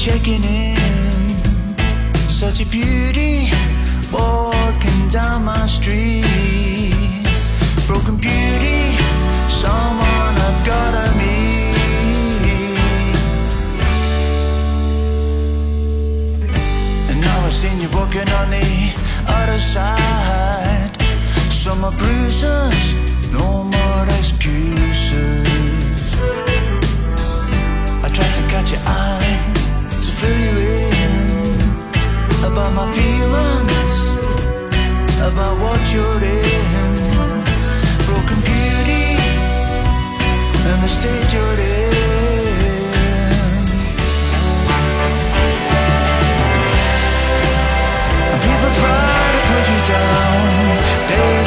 [0.00, 1.36] Checking in.
[2.26, 3.50] Such a beauty,
[4.10, 7.26] walking down my street.
[7.86, 8.96] Broken beauty,
[9.46, 11.76] someone I've gotta meet.
[17.10, 18.94] And now I've seen you walking on the
[19.28, 20.96] other side.
[21.52, 22.94] Summer bruises,
[23.34, 25.44] no more excuses.
[28.02, 29.19] I tried to catch your eye,
[30.20, 30.54] fill you
[30.84, 31.56] in
[32.44, 33.92] about my feelings,
[35.28, 36.92] about what you're in.
[38.06, 39.06] Broken beauty
[40.68, 41.90] and the state you're in.
[48.44, 50.44] People try to put you down.
[51.08, 51.39] They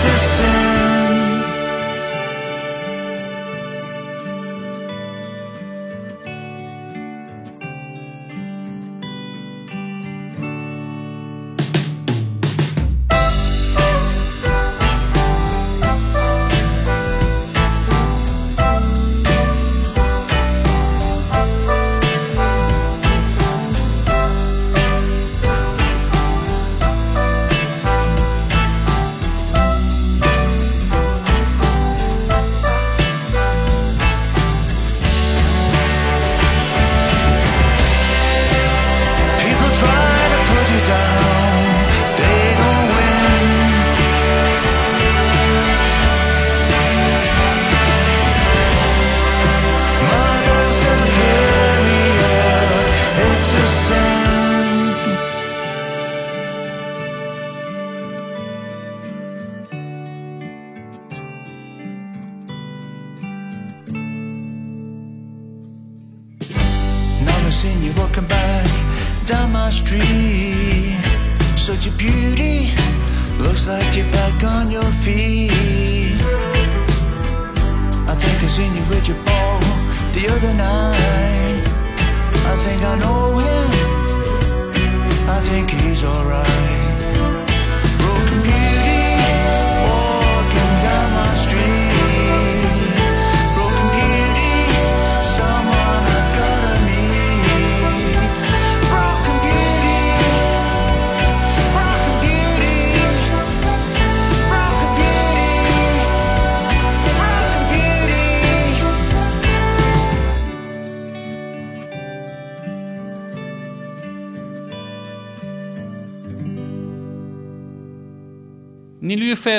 [0.00, 0.67] to sing.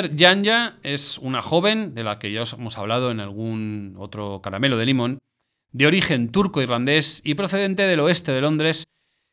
[0.00, 4.40] Nilüfer Yanya es una joven de la que ya os hemos hablado en algún otro
[4.40, 5.18] caramelo de limón,
[5.72, 8.84] de origen turco-irlandés y procedente del oeste de Londres,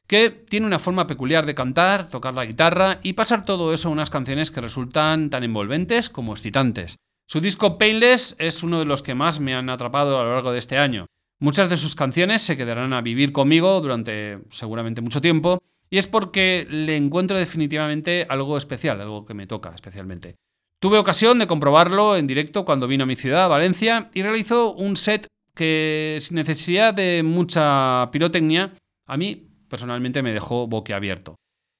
[0.07, 3.91] que tiene una forma peculiar de cantar, tocar la guitarra y pasar todo eso a
[3.91, 6.97] unas canciones que resultan tan envolventes como excitantes.
[7.27, 10.51] Su disco Painless es uno de los que más me han atrapado a lo largo
[10.51, 11.07] de este año.
[11.39, 15.59] Muchas de sus canciones se quedarán a vivir conmigo durante seguramente mucho tiempo,
[15.89, 20.35] y es porque le encuentro definitivamente algo especial, algo que me toca especialmente.
[20.79, 24.95] Tuve ocasión de comprobarlo en directo cuando vino a mi ciudad, Valencia, y realizó un
[24.95, 25.25] set
[25.55, 28.73] que, sin necesidad de mucha pirotecnia,
[29.07, 31.35] a mí personalmente me dejó boquiabierto.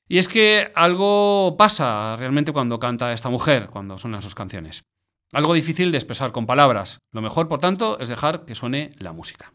[0.10, 4.82] Y es que algo pasa realmente cuando canta esta mujer, cuando suenan sus canciones.
[5.32, 6.98] Algo difícil de expresar con palabras.
[7.14, 9.52] Lo mejor, por tanto, es dejar que suene la música.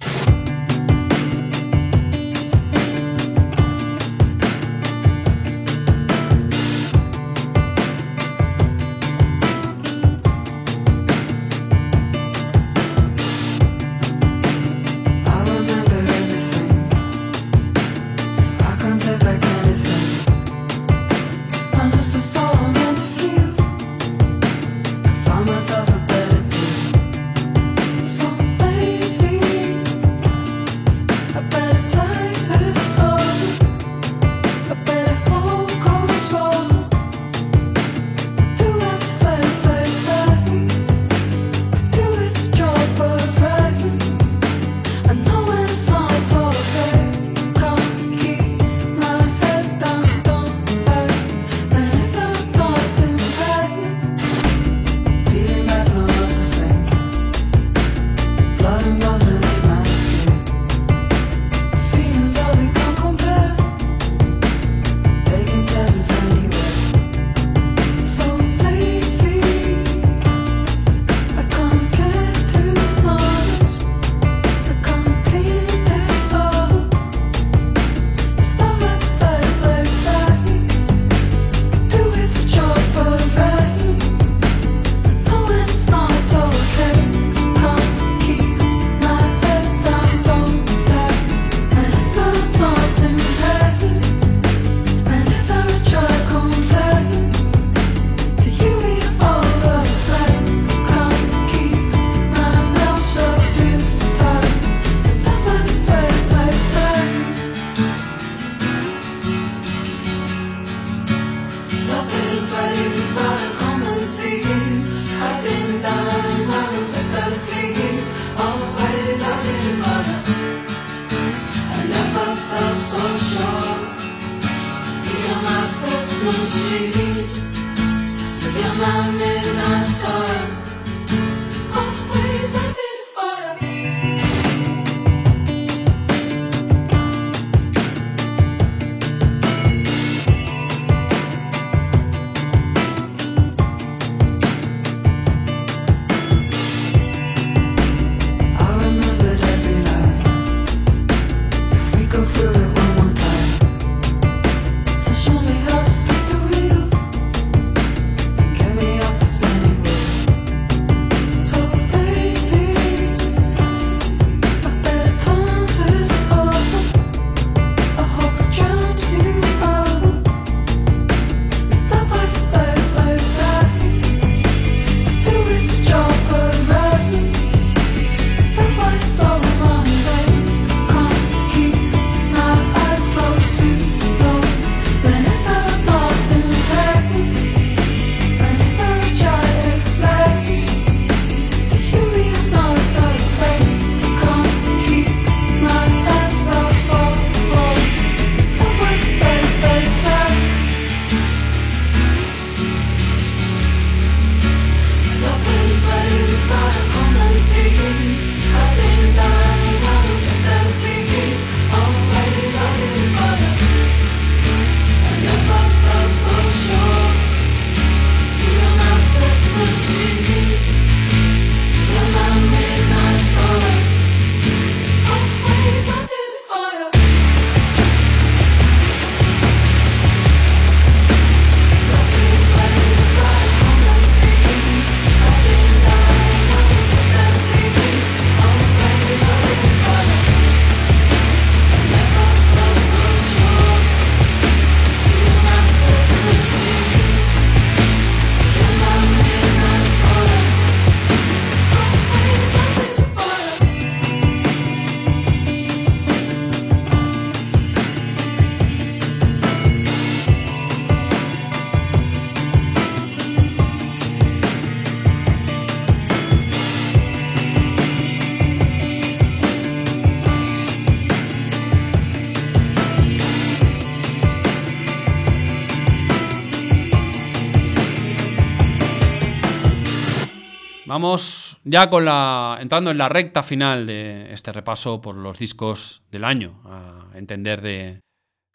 [281.03, 286.05] Vamos ya con la entrando en la recta final de este repaso por los discos
[286.12, 288.03] del año, a entender de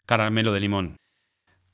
[0.06, 0.96] caramelo de limón.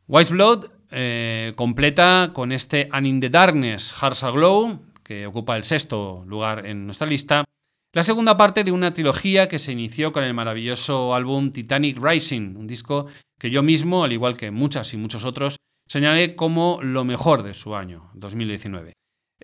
[0.09, 5.62] Wise Blood eh, completa con este And in the Darkness, Hearts Aglow, que ocupa el
[5.62, 7.44] sexto lugar en nuestra lista,
[7.92, 12.56] la segunda parte de una trilogía que se inició con el maravilloso álbum Titanic Rising,
[12.56, 13.06] un disco
[13.38, 15.56] que yo mismo, al igual que muchas y muchos otros,
[15.86, 18.94] señalé como lo mejor de su año, 2019.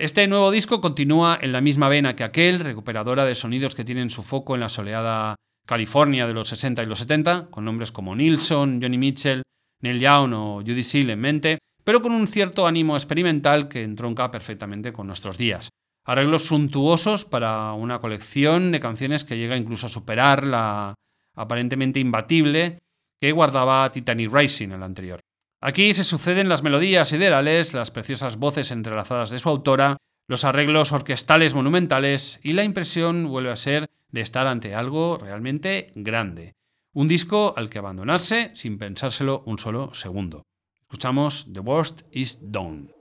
[0.00, 4.08] Este nuevo disco continúa en la misma vena que aquel, recuperadora de sonidos que tienen
[4.08, 5.36] su foco en la soleada
[5.66, 9.42] California de los 60 y los 70, con nombres como Nilsson, Johnny Mitchell,
[9.82, 14.30] Neil Young o Judy Seal en mente, pero con un cierto ánimo experimental que entronca
[14.30, 15.68] perfectamente con nuestros días.
[16.06, 20.94] Arreglos suntuosos para una colección de canciones que llega incluso a superar la
[21.36, 22.78] aparentemente imbatible
[23.20, 25.20] que guardaba Titanic Rising, el anterior.
[25.62, 30.92] Aquí se suceden las melodías ideales, las preciosas voces entrelazadas de su autora, los arreglos
[30.92, 36.54] orquestales monumentales y la impresión vuelve a ser de estar ante algo realmente grande.
[36.94, 40.46] Un disco al que abandonarse sin pensárselo un solo segundo.
[40.80, 42.99] Escuchamos The Worst is Done.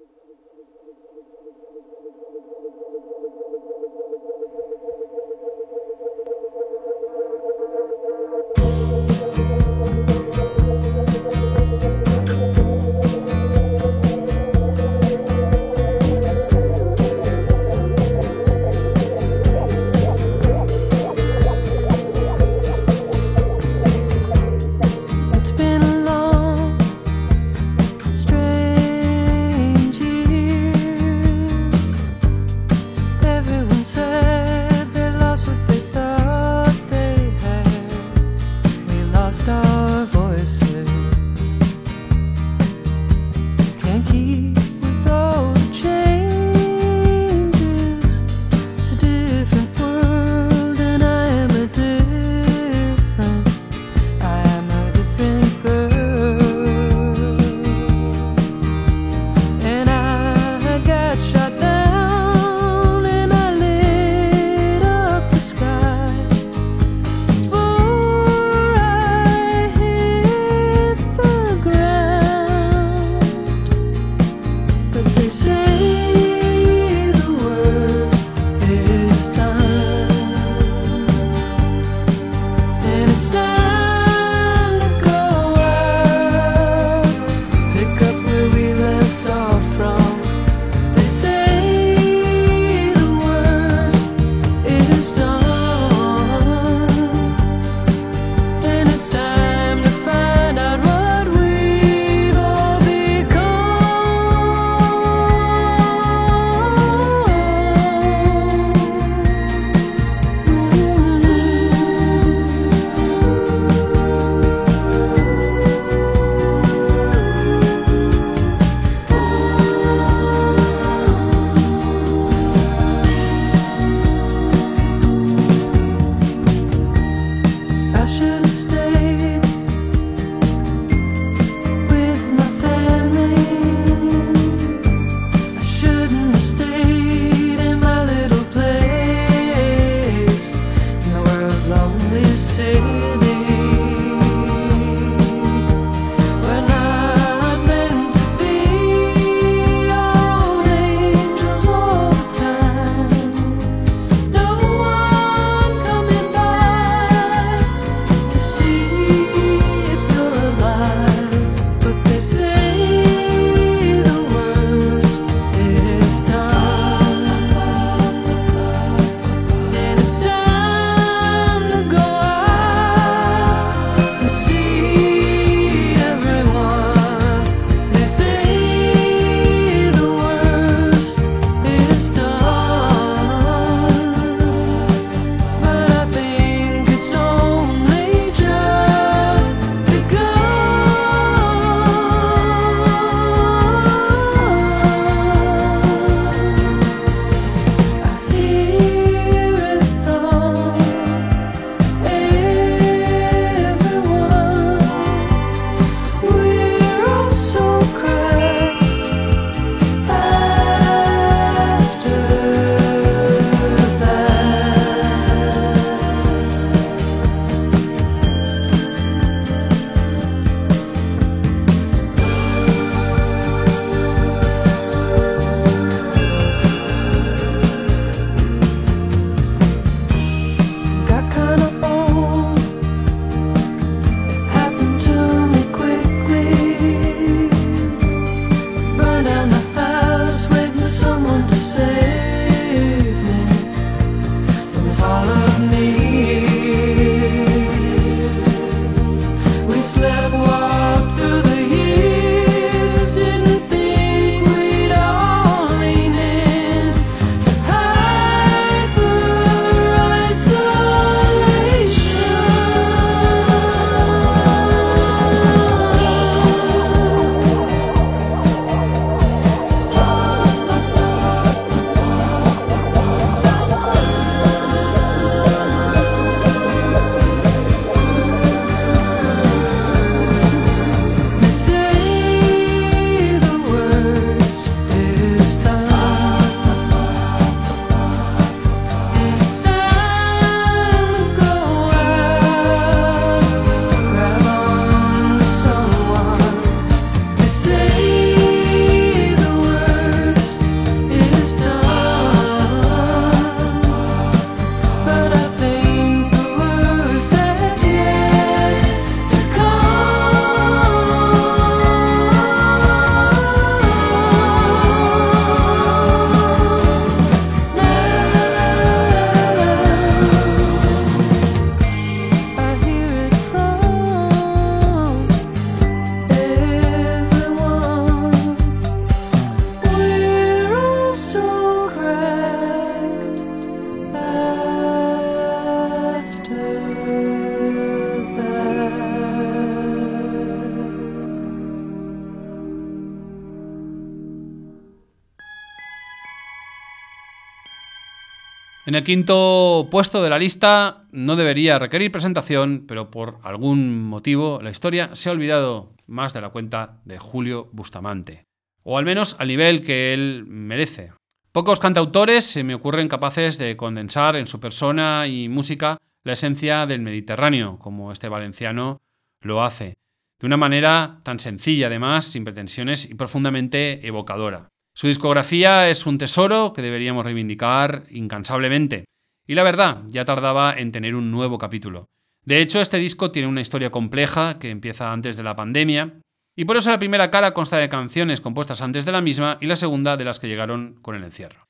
[348.99, 354.71] El quinto puesto de la lista no debería requerir presentación, pero por algún motivo la
[354.71, 358.43] historia se ha olvidado más de la cuenta de Julio Bustamante.
[358.83, 361.13] O al menos al nivel que él merece.
[361.53, 366.85] Pocos cantautores se me ocurren capaces de condensar en su persona y música la esencia
[366.85, 368.99] del Mediterráneo, como este valenciano
[369.39, 369.95] lo hace,
[370.41, 374.67] de una manera tan sencilla además, sin pretensiones y profundamente evocadora.
[374.99, 379.05] Su discografía es un tesoro que deberíamos reivindicar incansablemente,
[379.47, 382.09] y la verdad, ya tardaba en tener un nuevo capítulo.
[382.43, 386.19] De hecho, este disco tiene una historia compleja que empieza antes de la pandemia,
[386.53, 389.67] y por eso la primera cara consta de canciones compuestas antes de la misma y
[389.67, 391.63] la segunda de las que llegaron con el encierro.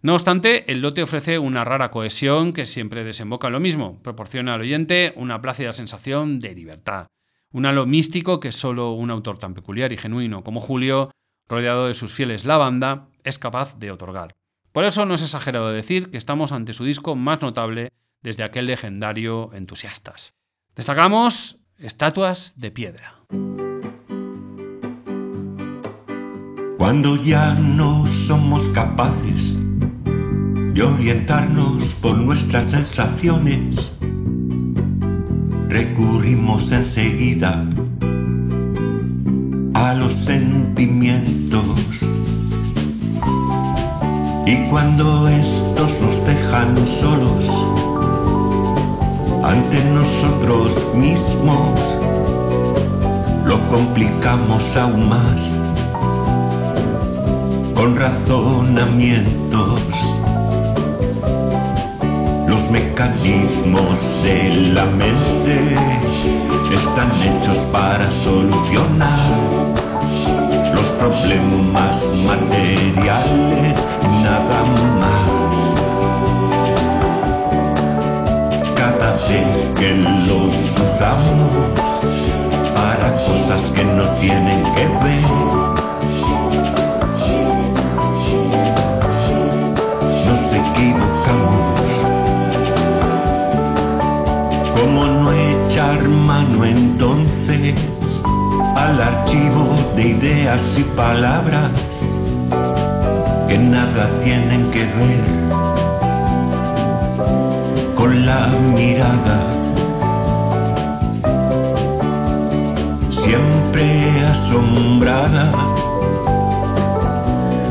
[0.00, 4.54] No obstante, el lote ofrece una rara cohesión que siempre desemboca en lo mismo, proporciona
[4.54, 7.08] al oyente una plácida sensación de libertad,
[7.50, 11.10] un halo místico que solo un autor tan peculiar y genuino como Julio,
[11.48, 14.34] rodeado de sus fieles la banda, es capaz de otorgar.
[14.72, 17.92] Por eso no es exagerado decir que estamos ante su disco más notable
[18.22, 20.34] desde aquel legendario Entusiastas.
[20.74, 23.14] Destacamos Estatuas de Piedra.
[26.76, 29.56] Cuando ya no somos capaces
[30.04, 33.92] de orientarnos por nuestras sensaciones,
[35.68, 37.66] recurrimos enseguida
[39.76, 41.62] a los sentimientos.
[44.46, 47.44] Y cuando estos nos dejan solos
[49.44, 51.78] ante nosotros mismos,
[53.44, 55.42] lo complicamos aún más
[57.74, 59.82] con razonamientos.
[62.48, 65.95] Los mecanismos de la mente
[66.74, 69.18] están hechos para solucionar
[70.74, 73.86] los problemas materiales,
[74.22, 74.64] nada
[75.00, 75.22] más.
[78.74, 80.54] Cada vez que los
[80.86, 81.52] usamos
[82.74, 85.85] para cosas que no tienen que ver.
[96.26, 97.74] Mano entonces
[98.76, 101.70] al archivo de ideas y palabras
[103.48, 105.24] que nada tienen que ver
[107.94, 109.38] con la mirada?
[113.08, 113.84] Siempre
[114.32, 115.52] asombrada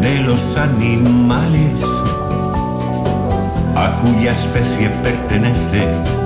[0.02, 1.73] de los animales
[3.76, 6.24] a cuya especie pertenece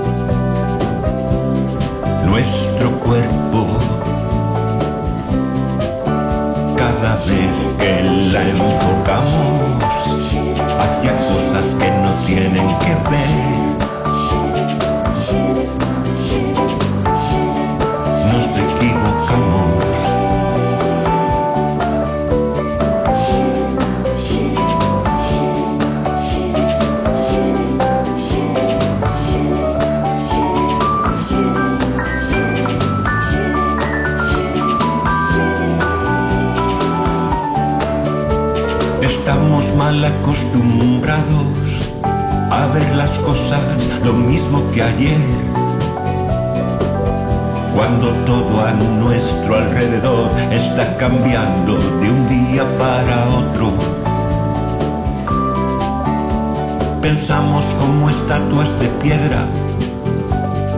[2.30, 3.78] nuestro cuerpo.
[6.76, 8.02] Cada vez que
[8.32, 9.82] la enfocamos
[10.78, 13.59] hacia cosas que no tienen que ver,
[40.04, 41.90] acostumbrados
[42.50, 43.60] a ver las cosas
[44.04, 45.20] lo mismo que ayer.
[47.74, 53.72] Cuando todo a nuestro alrededor está cambiando de un día para otro.
[57.00, 59.46] Pensamos como estatuas de piedra,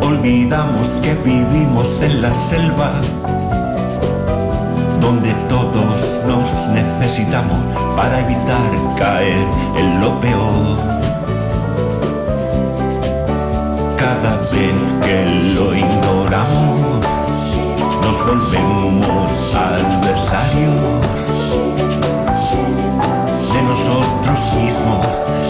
[0.00, 2.92] olvidamos que vivimos en la selva
[5.00, 5.81] donde todos nos
[6.72, 7.58] necesitamos
[7.96, 9.46] para evitar caer
[9.76, 10.78] en lo peor.
[13.96, 15.24] Cada vez que
[15.56, 17.06] lo ignoramos,
[18.02, 21.12] nos volvemos adversarios
[23.52, 25.06] de nosotros mismos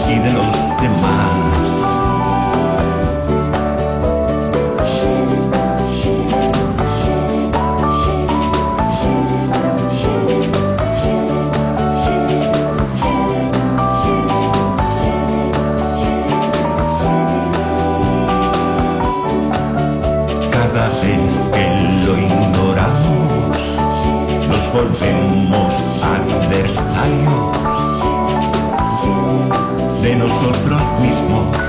[0.09, 1.92] y de los demás.
[20.83, 21.65] Cada vez que
[22.05, 23.57] lo ignoramos,
[24.49, 25.73] nos volvemos
[26.03, 27.55] adversarios
[30.01, 31.62] de nosotros mismos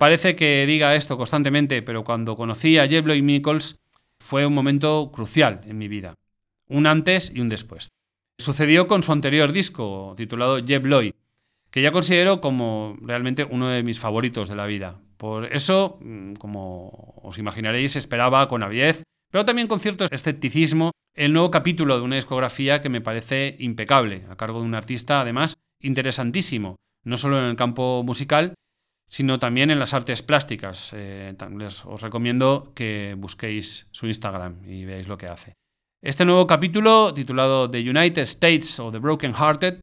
[0.00, 3.82] Parece que diga esto constantemente, pero cuando conocí a Jeb Lloyd Nichols
[4.18, 6.14] fue un momento crucial en mi vida.
[6.68, 7.90] Un antes y un después.
[8.38, 11.12] Sucedió con su anterior disco, titulado Jeb Lloyd,
[11.70, 15.02] que ya considero como realmente uno de mis favoritos de la vida.
[15.18, 21.34] Por eso, mm, como os imaginaréis, esperaba con avidez, pero también con cierto escepticismo, el
[21.34, 25.58] nuevo capítulo de una discografía que me parece impecable, a cargo de un artista además
[25.78, 28.54] interesantísimo, no solo en el campo musical,
[29.10, 30.92] sino también en las artes plásticas.
[30.94, 35.54] Eh, les, os recomiendo que busquéis su Instagram y veáis lo que hace.
[36.00, 39.80] Este nuevo capítulo, titulado The United States of the Broken Hearted,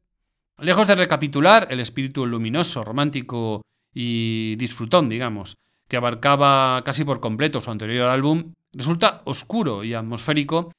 [0.58, 3.60] lejos de recapitular el espíritu luminoso, romántico
[3.92, 5.56] y disfrutón, digamos,
[5.88, 10.72] que abarcaba casi por completo su anterior álbum, resulta oscuro y atmosférico,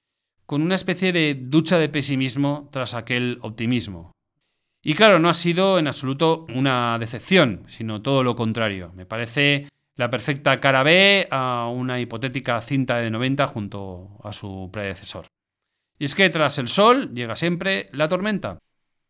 [0.47, 4.11] con una especie de ducha de pesimismo tras aquel optimismo.
[4.81, 8.91] Y claro, no ha sido en absoluto una decepción, sino todo lo contrario.
[8.95, 14.69] Me parece la perfecta cara B a una hipotética cinta de 90 junto a su
[14.71, 15.27] predecesor.
[15.97, 18.59] Y es que tras el sol llega siempre la tormenta.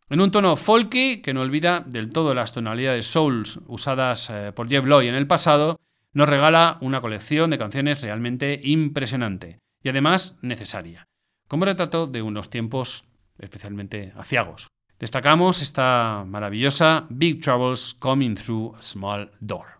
[0.09, 4.67] En un tono folky que no olvida del todo las tonalidades souls usadas eh, por
[4.67, 5.79] Jeff Lloyd en el pasado,
[6.13, 11.07] nos regala una colección de canciones realmente impresionante y además necesaria,
[11.47, 13.05] como retrato de unos tiempos
[13.37, 14.69] especialmente aciagos.
[14.99, 19.79] Destacamos esta maravillosa Big Troubles Coming Through a Small Door.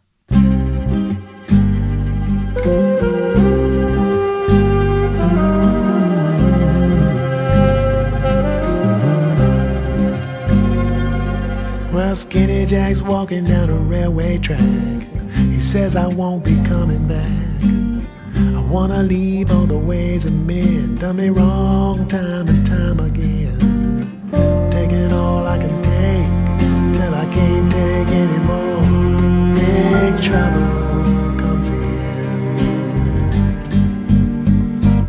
[11.91, 14.62] Well, Skinny Jack's walking down a railway track.
[15.52, 17.28] He says, I won't be coming back.
[18.56, 24.69] I wanna leave all the ways of men done me wrong time and time again.
[25.20, 26.30] All I can take
[26.96, 28.84] till I can't take anymore.
[29.56, 32.46] Big trouble comes in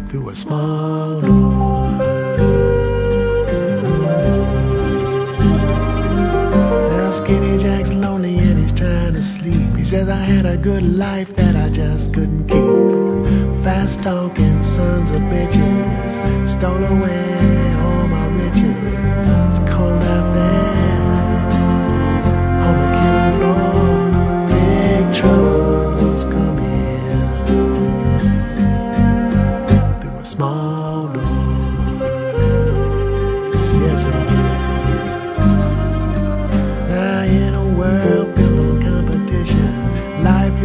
[0.08, 1.90] through a small door.
[6.90, 9.76] Now Skinny Jack's lonely and he's trying to sleep.
[9.76, 13.64] He says I had a good life that I just couldn't keep.
[13.64, 17.49] Fast talking sons of bitches stole away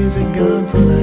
[0.05, 0.94] is a gun full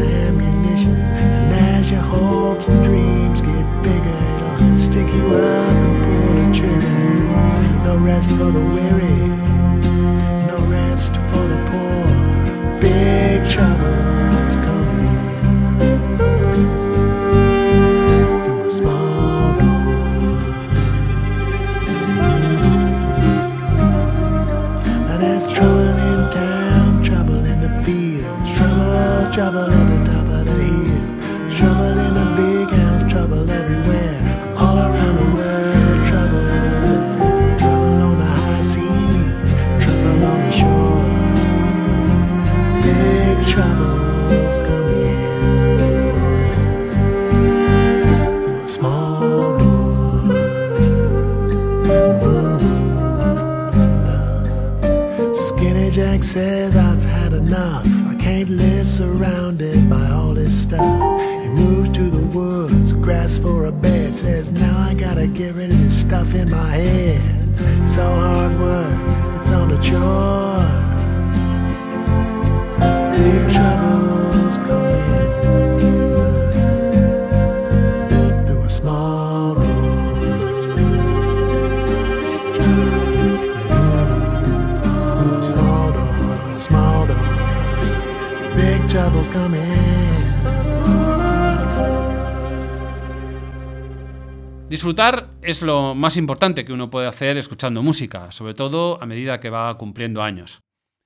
[94.92, 99.40] Disfrutar es lo más importante que uno puede hacer escuchando música, sobre todo a medida
[99.40, 100.60] que va cumpliendo años.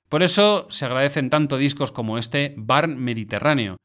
[0.08, 3.76] Por eso se agradecen tanto discos como este Barn Mediterráneo,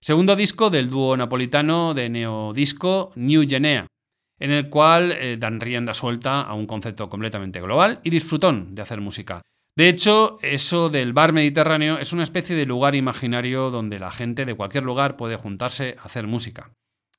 [0.00, 3.88] segundo disco del dúo napolitano de neodisco New Genea,
[4.38, 8.82] en el cual eh, dan rienda suelta a un concepto completamente global y disfrutón de
[8.82, 9.42] hacer música.
[9.76, 14.44] De hecho, eso del bar mediterráneo es una especie de lugar imaginario donde la gente
[14.44, 16.70] de cualquier lugar puede juntarse a hacer música.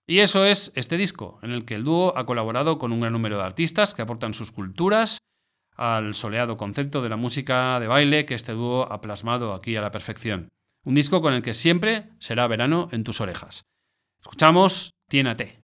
[0.10, 3.14] Y eso es este disco, en el que el dúo ha colaborado con un gran
[3.14, 5.19] número de artistas que aportan sus culturas
[5.76, 9.81] al soleado concepto de la música de baile que este dúo ha plasmado aquí a
[9.81, 10.49] la perfección.
[10.84, 13.61] Un disco con el que siempre será verano en tus orejas.
[14.19, 15.61] Escuchamos Tiénate.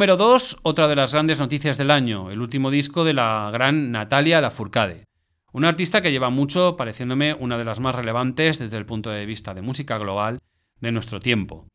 [0.00, 3.92] Número 2, otra de las grandes noticias del año, el último disco de la gran
[3.92, 5.04] Natalia Lafourcade.
[5.52, 9.26] Una artista que lleva mucho pareciéndome una de las más relevantes desde el punto de
[9.26, 10.38] vista de música global
[10.80, 11.68] de nuestro tiempo.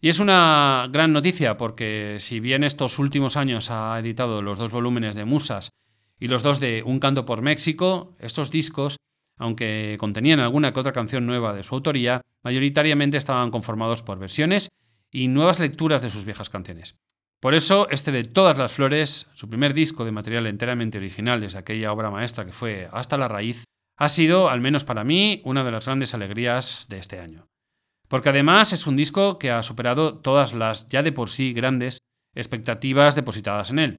[0.00, 4.72] Y es una gran noticia porque si bien estos últimos años ha editado los dos
[4.72, 5.70] volúmenes de Musas
[6.18, 8.96] y los dos de Un canto por México, estos discos,
[9.36, 14.68] aunque contenían alguna que otra canción nueva de su autoría, mayoritariamente estaban conformados por versiones
[15.12, 16.96] y nuevas lecturas de sus viejas canciones.
[17.40, 21.58] Por eso, este de Todas las Flores, su primer disco de material enteramente original desde
[21.58, 23.64] aquella obra maestra que fue Hasta la Raíz,
[23.96, 27.46] ha sido, al menos para mí, una de las grandes alegrías de este año.
[28.08, 31.98] Porque además es un disco que ha superado todas las ya de por sí grandes
[32.34, 33.96] expectativas depositadas en él.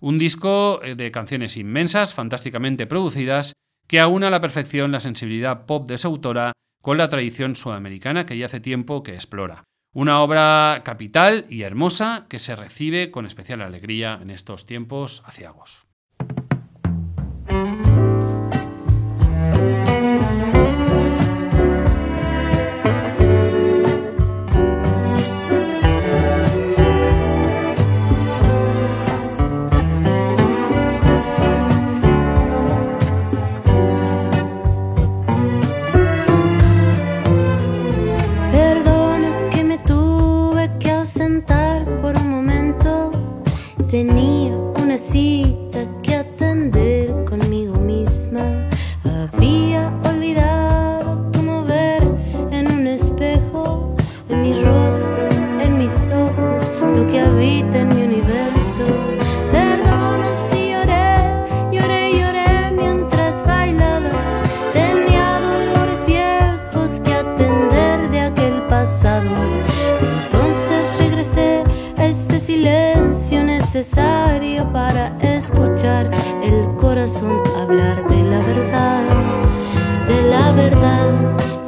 [0.00, 3.54] Un disco eh, de canciones inmensas, fantásticamente producidas,
[3.86, 6.52] que aúna a la perfección la sensibilidad pop de su autora
[6.82, 9.64] con la tradición sudamericana que ya hace tiempo que explora.
[9.94, 15.83] Una obra capital y hermosa que se recibe con especial alegría en estos tiempos aciagos.
[43.94, 45.43] Tenía una cita
[77.76, 79.02] de la verdad,
[80.06, 81.08] de la verdad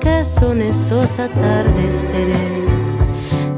[0.01, 2.97] que son esos atardeceres,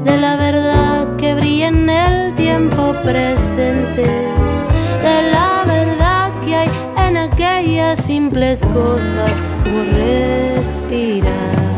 [0.03, 6.69] de la verdad que brilla en el tiempo presente, de la verdad que hay
[7.07, 9.31] en aquellas simples cosas
[9.63, 11.68] como respirar.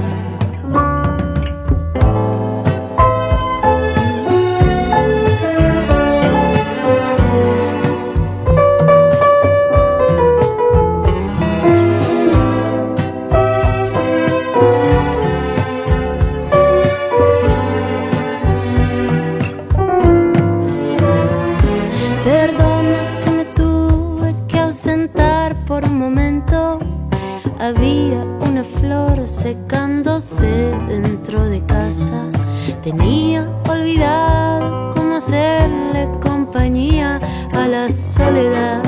[32.81, 37.19] Tenía olvidado cómo hacerle compañía
[37.53, 38.81] a la soledad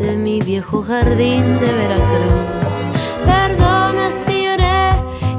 [0.00, 2.90] de mi viejo jardín de Veracruz.
[3.24, 4.90] Perdona si lloré,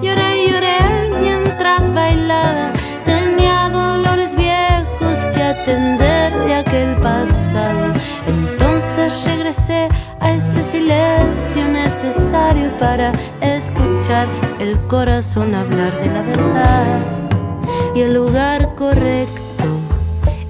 [0.01, 0.77] lloré, lloré
[1.19, 2.71] mientras bailaba.
[3.03, 7.91] Tenía dolores viejos que atender de aquel pasado.
[8.27, 9.89] Entonces regresé
[10.21, 13.11] a ese silencio necesario para
[13.41, 14.29] escuchar
[14.59, 17.26] el corazón hablar de la verdad.
[17.97, 19.63] Y el lugar correcto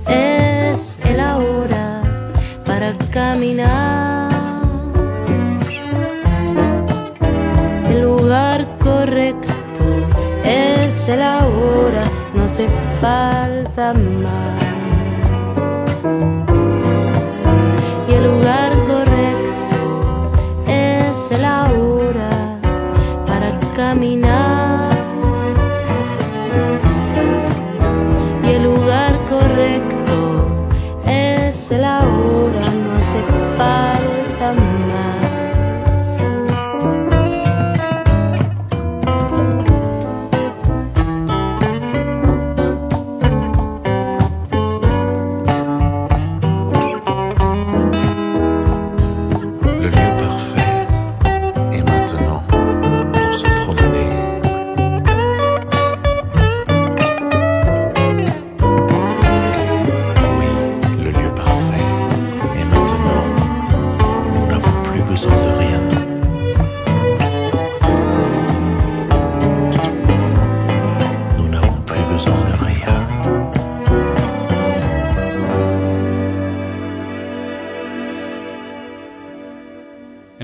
[0.05, 2.01] es el ahora
[2.65, 4.29] para caminar.
[7.89, 9.47] El lugar correcto
[10.43, 12.03] es el ahora,
[12.33, 12.67] no hace
[12.99, 14.46] falta más.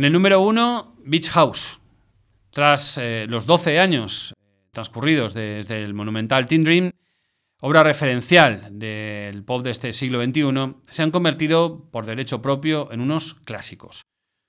[0.03, 1.80] En el número uno, Beach House.
[2.49, 4.34] Tras eh, los 12 años
[4.71, 6.91] transcurridos desde el monumental Teen Dream,
[7.61, 12.99] obra referencial del pop de este siglo XXI, se han convertido por derecho propio en
[12.99, 14.01] unos clásicos.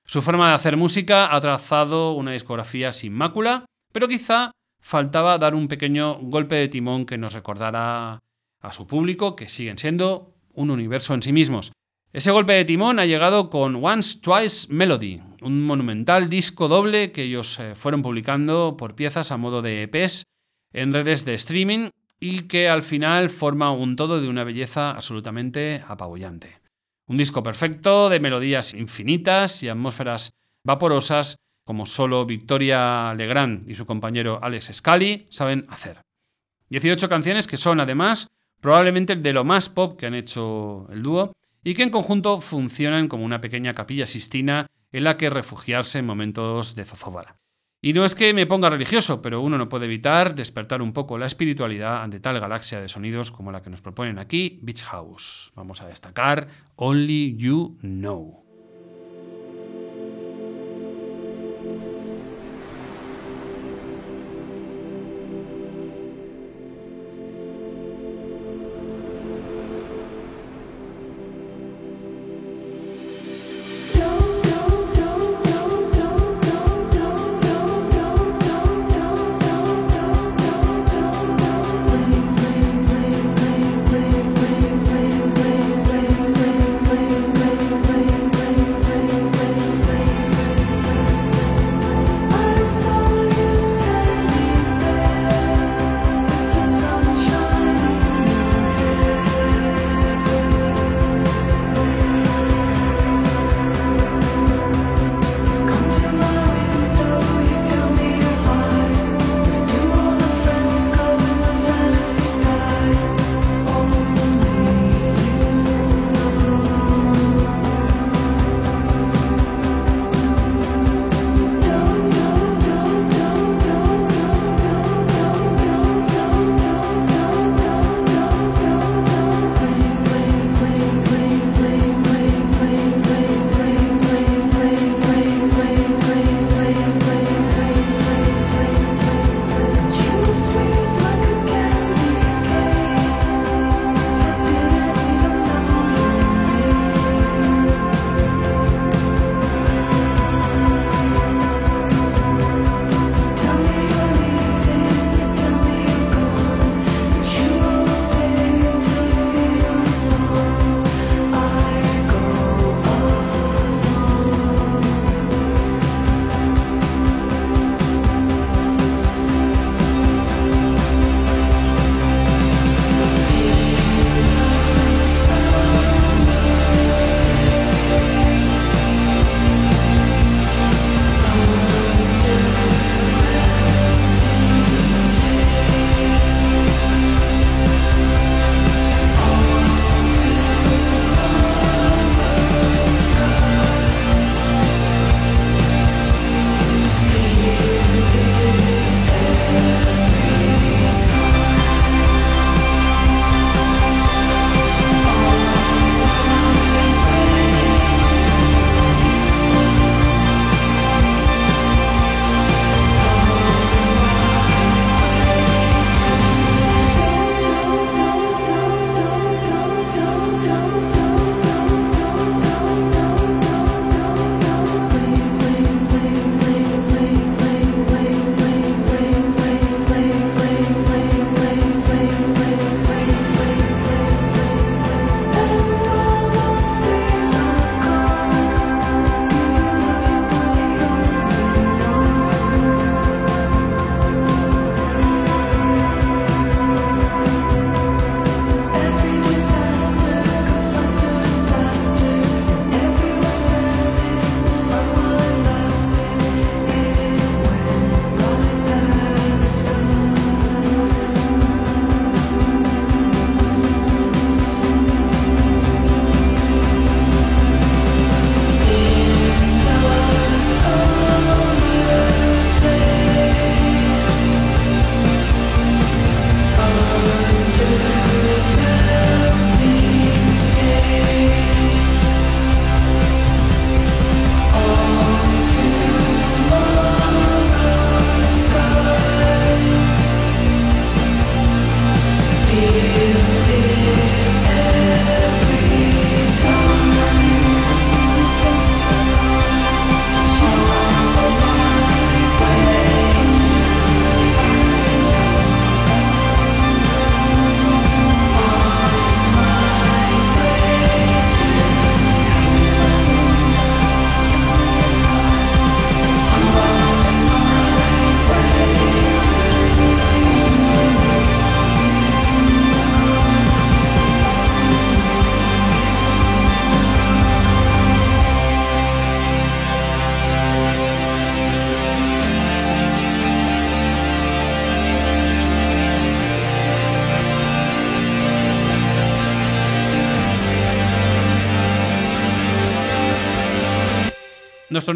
[0.05, 4.51] Su forma de hacer música ha trazado una discografía sin mácula, pero quizá
[4.81, 8.19] faltaba dar un pequeño golpe de timón que nos recordara
[8.61, 11.71] a su público que siguen siendo un universo en sí mismos.
[12.13, 17.23] Ese golpe de timón ha llegado con Once Twice Melody, un monumental disco doble que
[17.23, 20.25] ellos eh, fueron publicando por piezas a modo de EPs
[20.73, 25.83] en redes de streaming y que al final forma un todo de una belleza absolutamente
[25.87, 26.61] apabullante.
[27.07, 30.33] Un disco perfecto de melodías infinitas y atmósferas
[30.65, 36.01] vaporosas como solo Victoria Legrand y su compañero Alex Scali saben hacer.
[36.71, 38.29] 18 canciones que son además
[38.61, 43.09] probablemente de lo más pop que han hecho el dúo y que en conjunto funcionan
[43.09, 47.37] como una pequeña capilla sistina en la que refugiarse en momentos de zozobra.
[47.83, 51.19] Y no es que me ponga religioso, pero uno no puede evitar despertar un poco
[51.19, 55.53] la espiritualidad ante tal galaxia de sonidos como la que nos proponen aquí Beach House.
[55.57, 56.47] Vamos a destacar
[56.77, 58.44] Only You Know.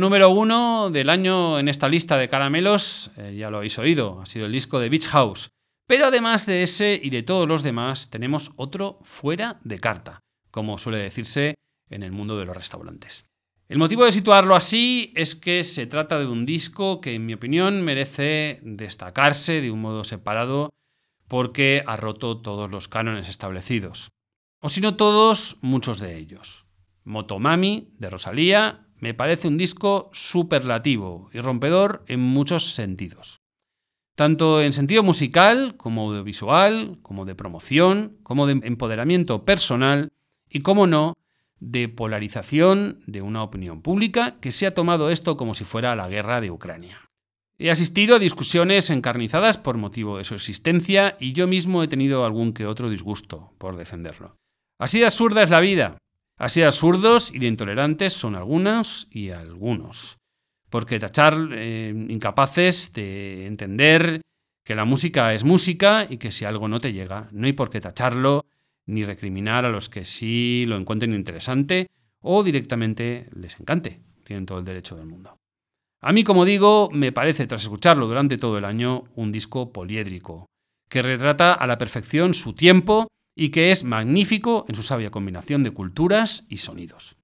[0.08, 4.24] Número uno del año en esta lista de caramelos, eh, ya lo habéis oído, ha
[4.24, 5.50] sido el disco de Beach House.
[5.86, 10.20] Pero además de ese y de todos los demás, tenemos otro fuera de carta,
[10.50, 11.56] como suele decirse
[11.90, 13.26] en el mundo de los restaurantes.
[13.68, 17.34] El motivo de situarlo así es que se trata de un disco que, en mi
[17.34, 20.70] opinión, merece destacarse de un modo separado
[21.28, 24.08] porque ha roto todos los cánones establecidos.
[24.62, 26.64] O si no todos, muchos de ellos.
[27.04, 33.40] Motomami, de Rosalía, me parece un disco superlativo y rompedor en muchos sentidos.
[34.14, 40.12] Tanto en sentido musical, como audiovisual, como de promoción, como de empoderamiento personal
[40.50, 41.14] y, como no,
[41.60, 46.08] de polarización de una opinión pública que se ha tomado esto como si fuera la
[46.08, 47.08] guerra de Ucrania.
[47.58, 52.24] He asistido a discusiones encarnizadas por motivo de su existencia y yo mismo he tenido
[52.24, 54.36] algún que otro disgusto por defenderlo.
[54.78, 55.98] Así de absurda es la vida.
[56.38, 60.18] Así de absurdos y de intolerantes son algunos y algunos.
[60.70, 64.22] Porque tachar eh, incapaces de entender
[64.64, 67.70] que la música es música y que si algo no te llega, no hay por
[67.70, 68.44] qué tacharlo
[68.86, 71.88] ni recriminar a los que sí lo encuentren interesante
[72.20, 74.00] o directamente les encante.
[74.24, 75.36] Tienen todo el derecho del mundo.
[76.00, 80.46] A mí, como digo, me parece, tras escucharlo durante todo el año, un disco poliédrico,
[80.88, 83.08] que retrata a la perfección su tiempo
[83.38, 87.16] y que es magnífico en su sabia combinación de culturas y sonidos.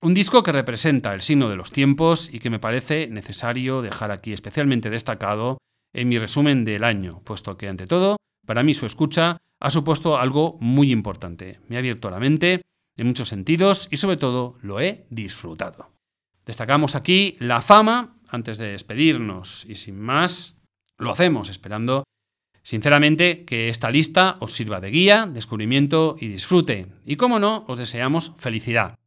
[0.00, 4.10] Un disco que representa el signo de los tiempos y que me parece necesario dejar
[4.10, 5.58] aquí especialmente destacado
[5.92, 8.16] en mi resumen del año, puesto que, ante todo,
[8.46, 11.60] para mí su escucha ha supuesto algo muy importante.
[11.68, 12.62] Me ha abierto la mente
[12.96, 15.90] en muchos sentidos y sobre todo lo he disfrutado.
[16.46, 20.56] Destacamos aquí la fama antes de despedirnos y sin más
[20.96, 22.04] lo hacemos esperando
[22.68, 26.88] sinceramente que esta lista os sirva de guía, descubrimiento y disfrute.
[27.06, 28.98] Y como no, os deseamos felicidad.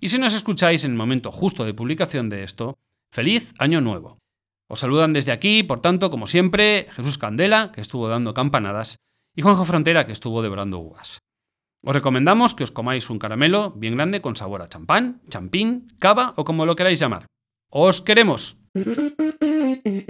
[0.00, 2.78] Y si nos escucháis en el momento justo de publicación de esto,
[3.10, 4.16] feliz año nuevo.
[4.68, 8.96] Os saludan desde aquí, por tanto, como siempre, Jesús Candela, que estuvo dando campanadas,
[9.36, 11.20] y Juanjo Frontera, que estuvo devorando uvas.
[11.82, 16.32] Os recomendamos que os comáis un caramelo bien grande con sabor a champán, champín, cava
[16.36, 17.26] o como lo queráis llamar.
[17.68, 18.56] ¡Os queremos!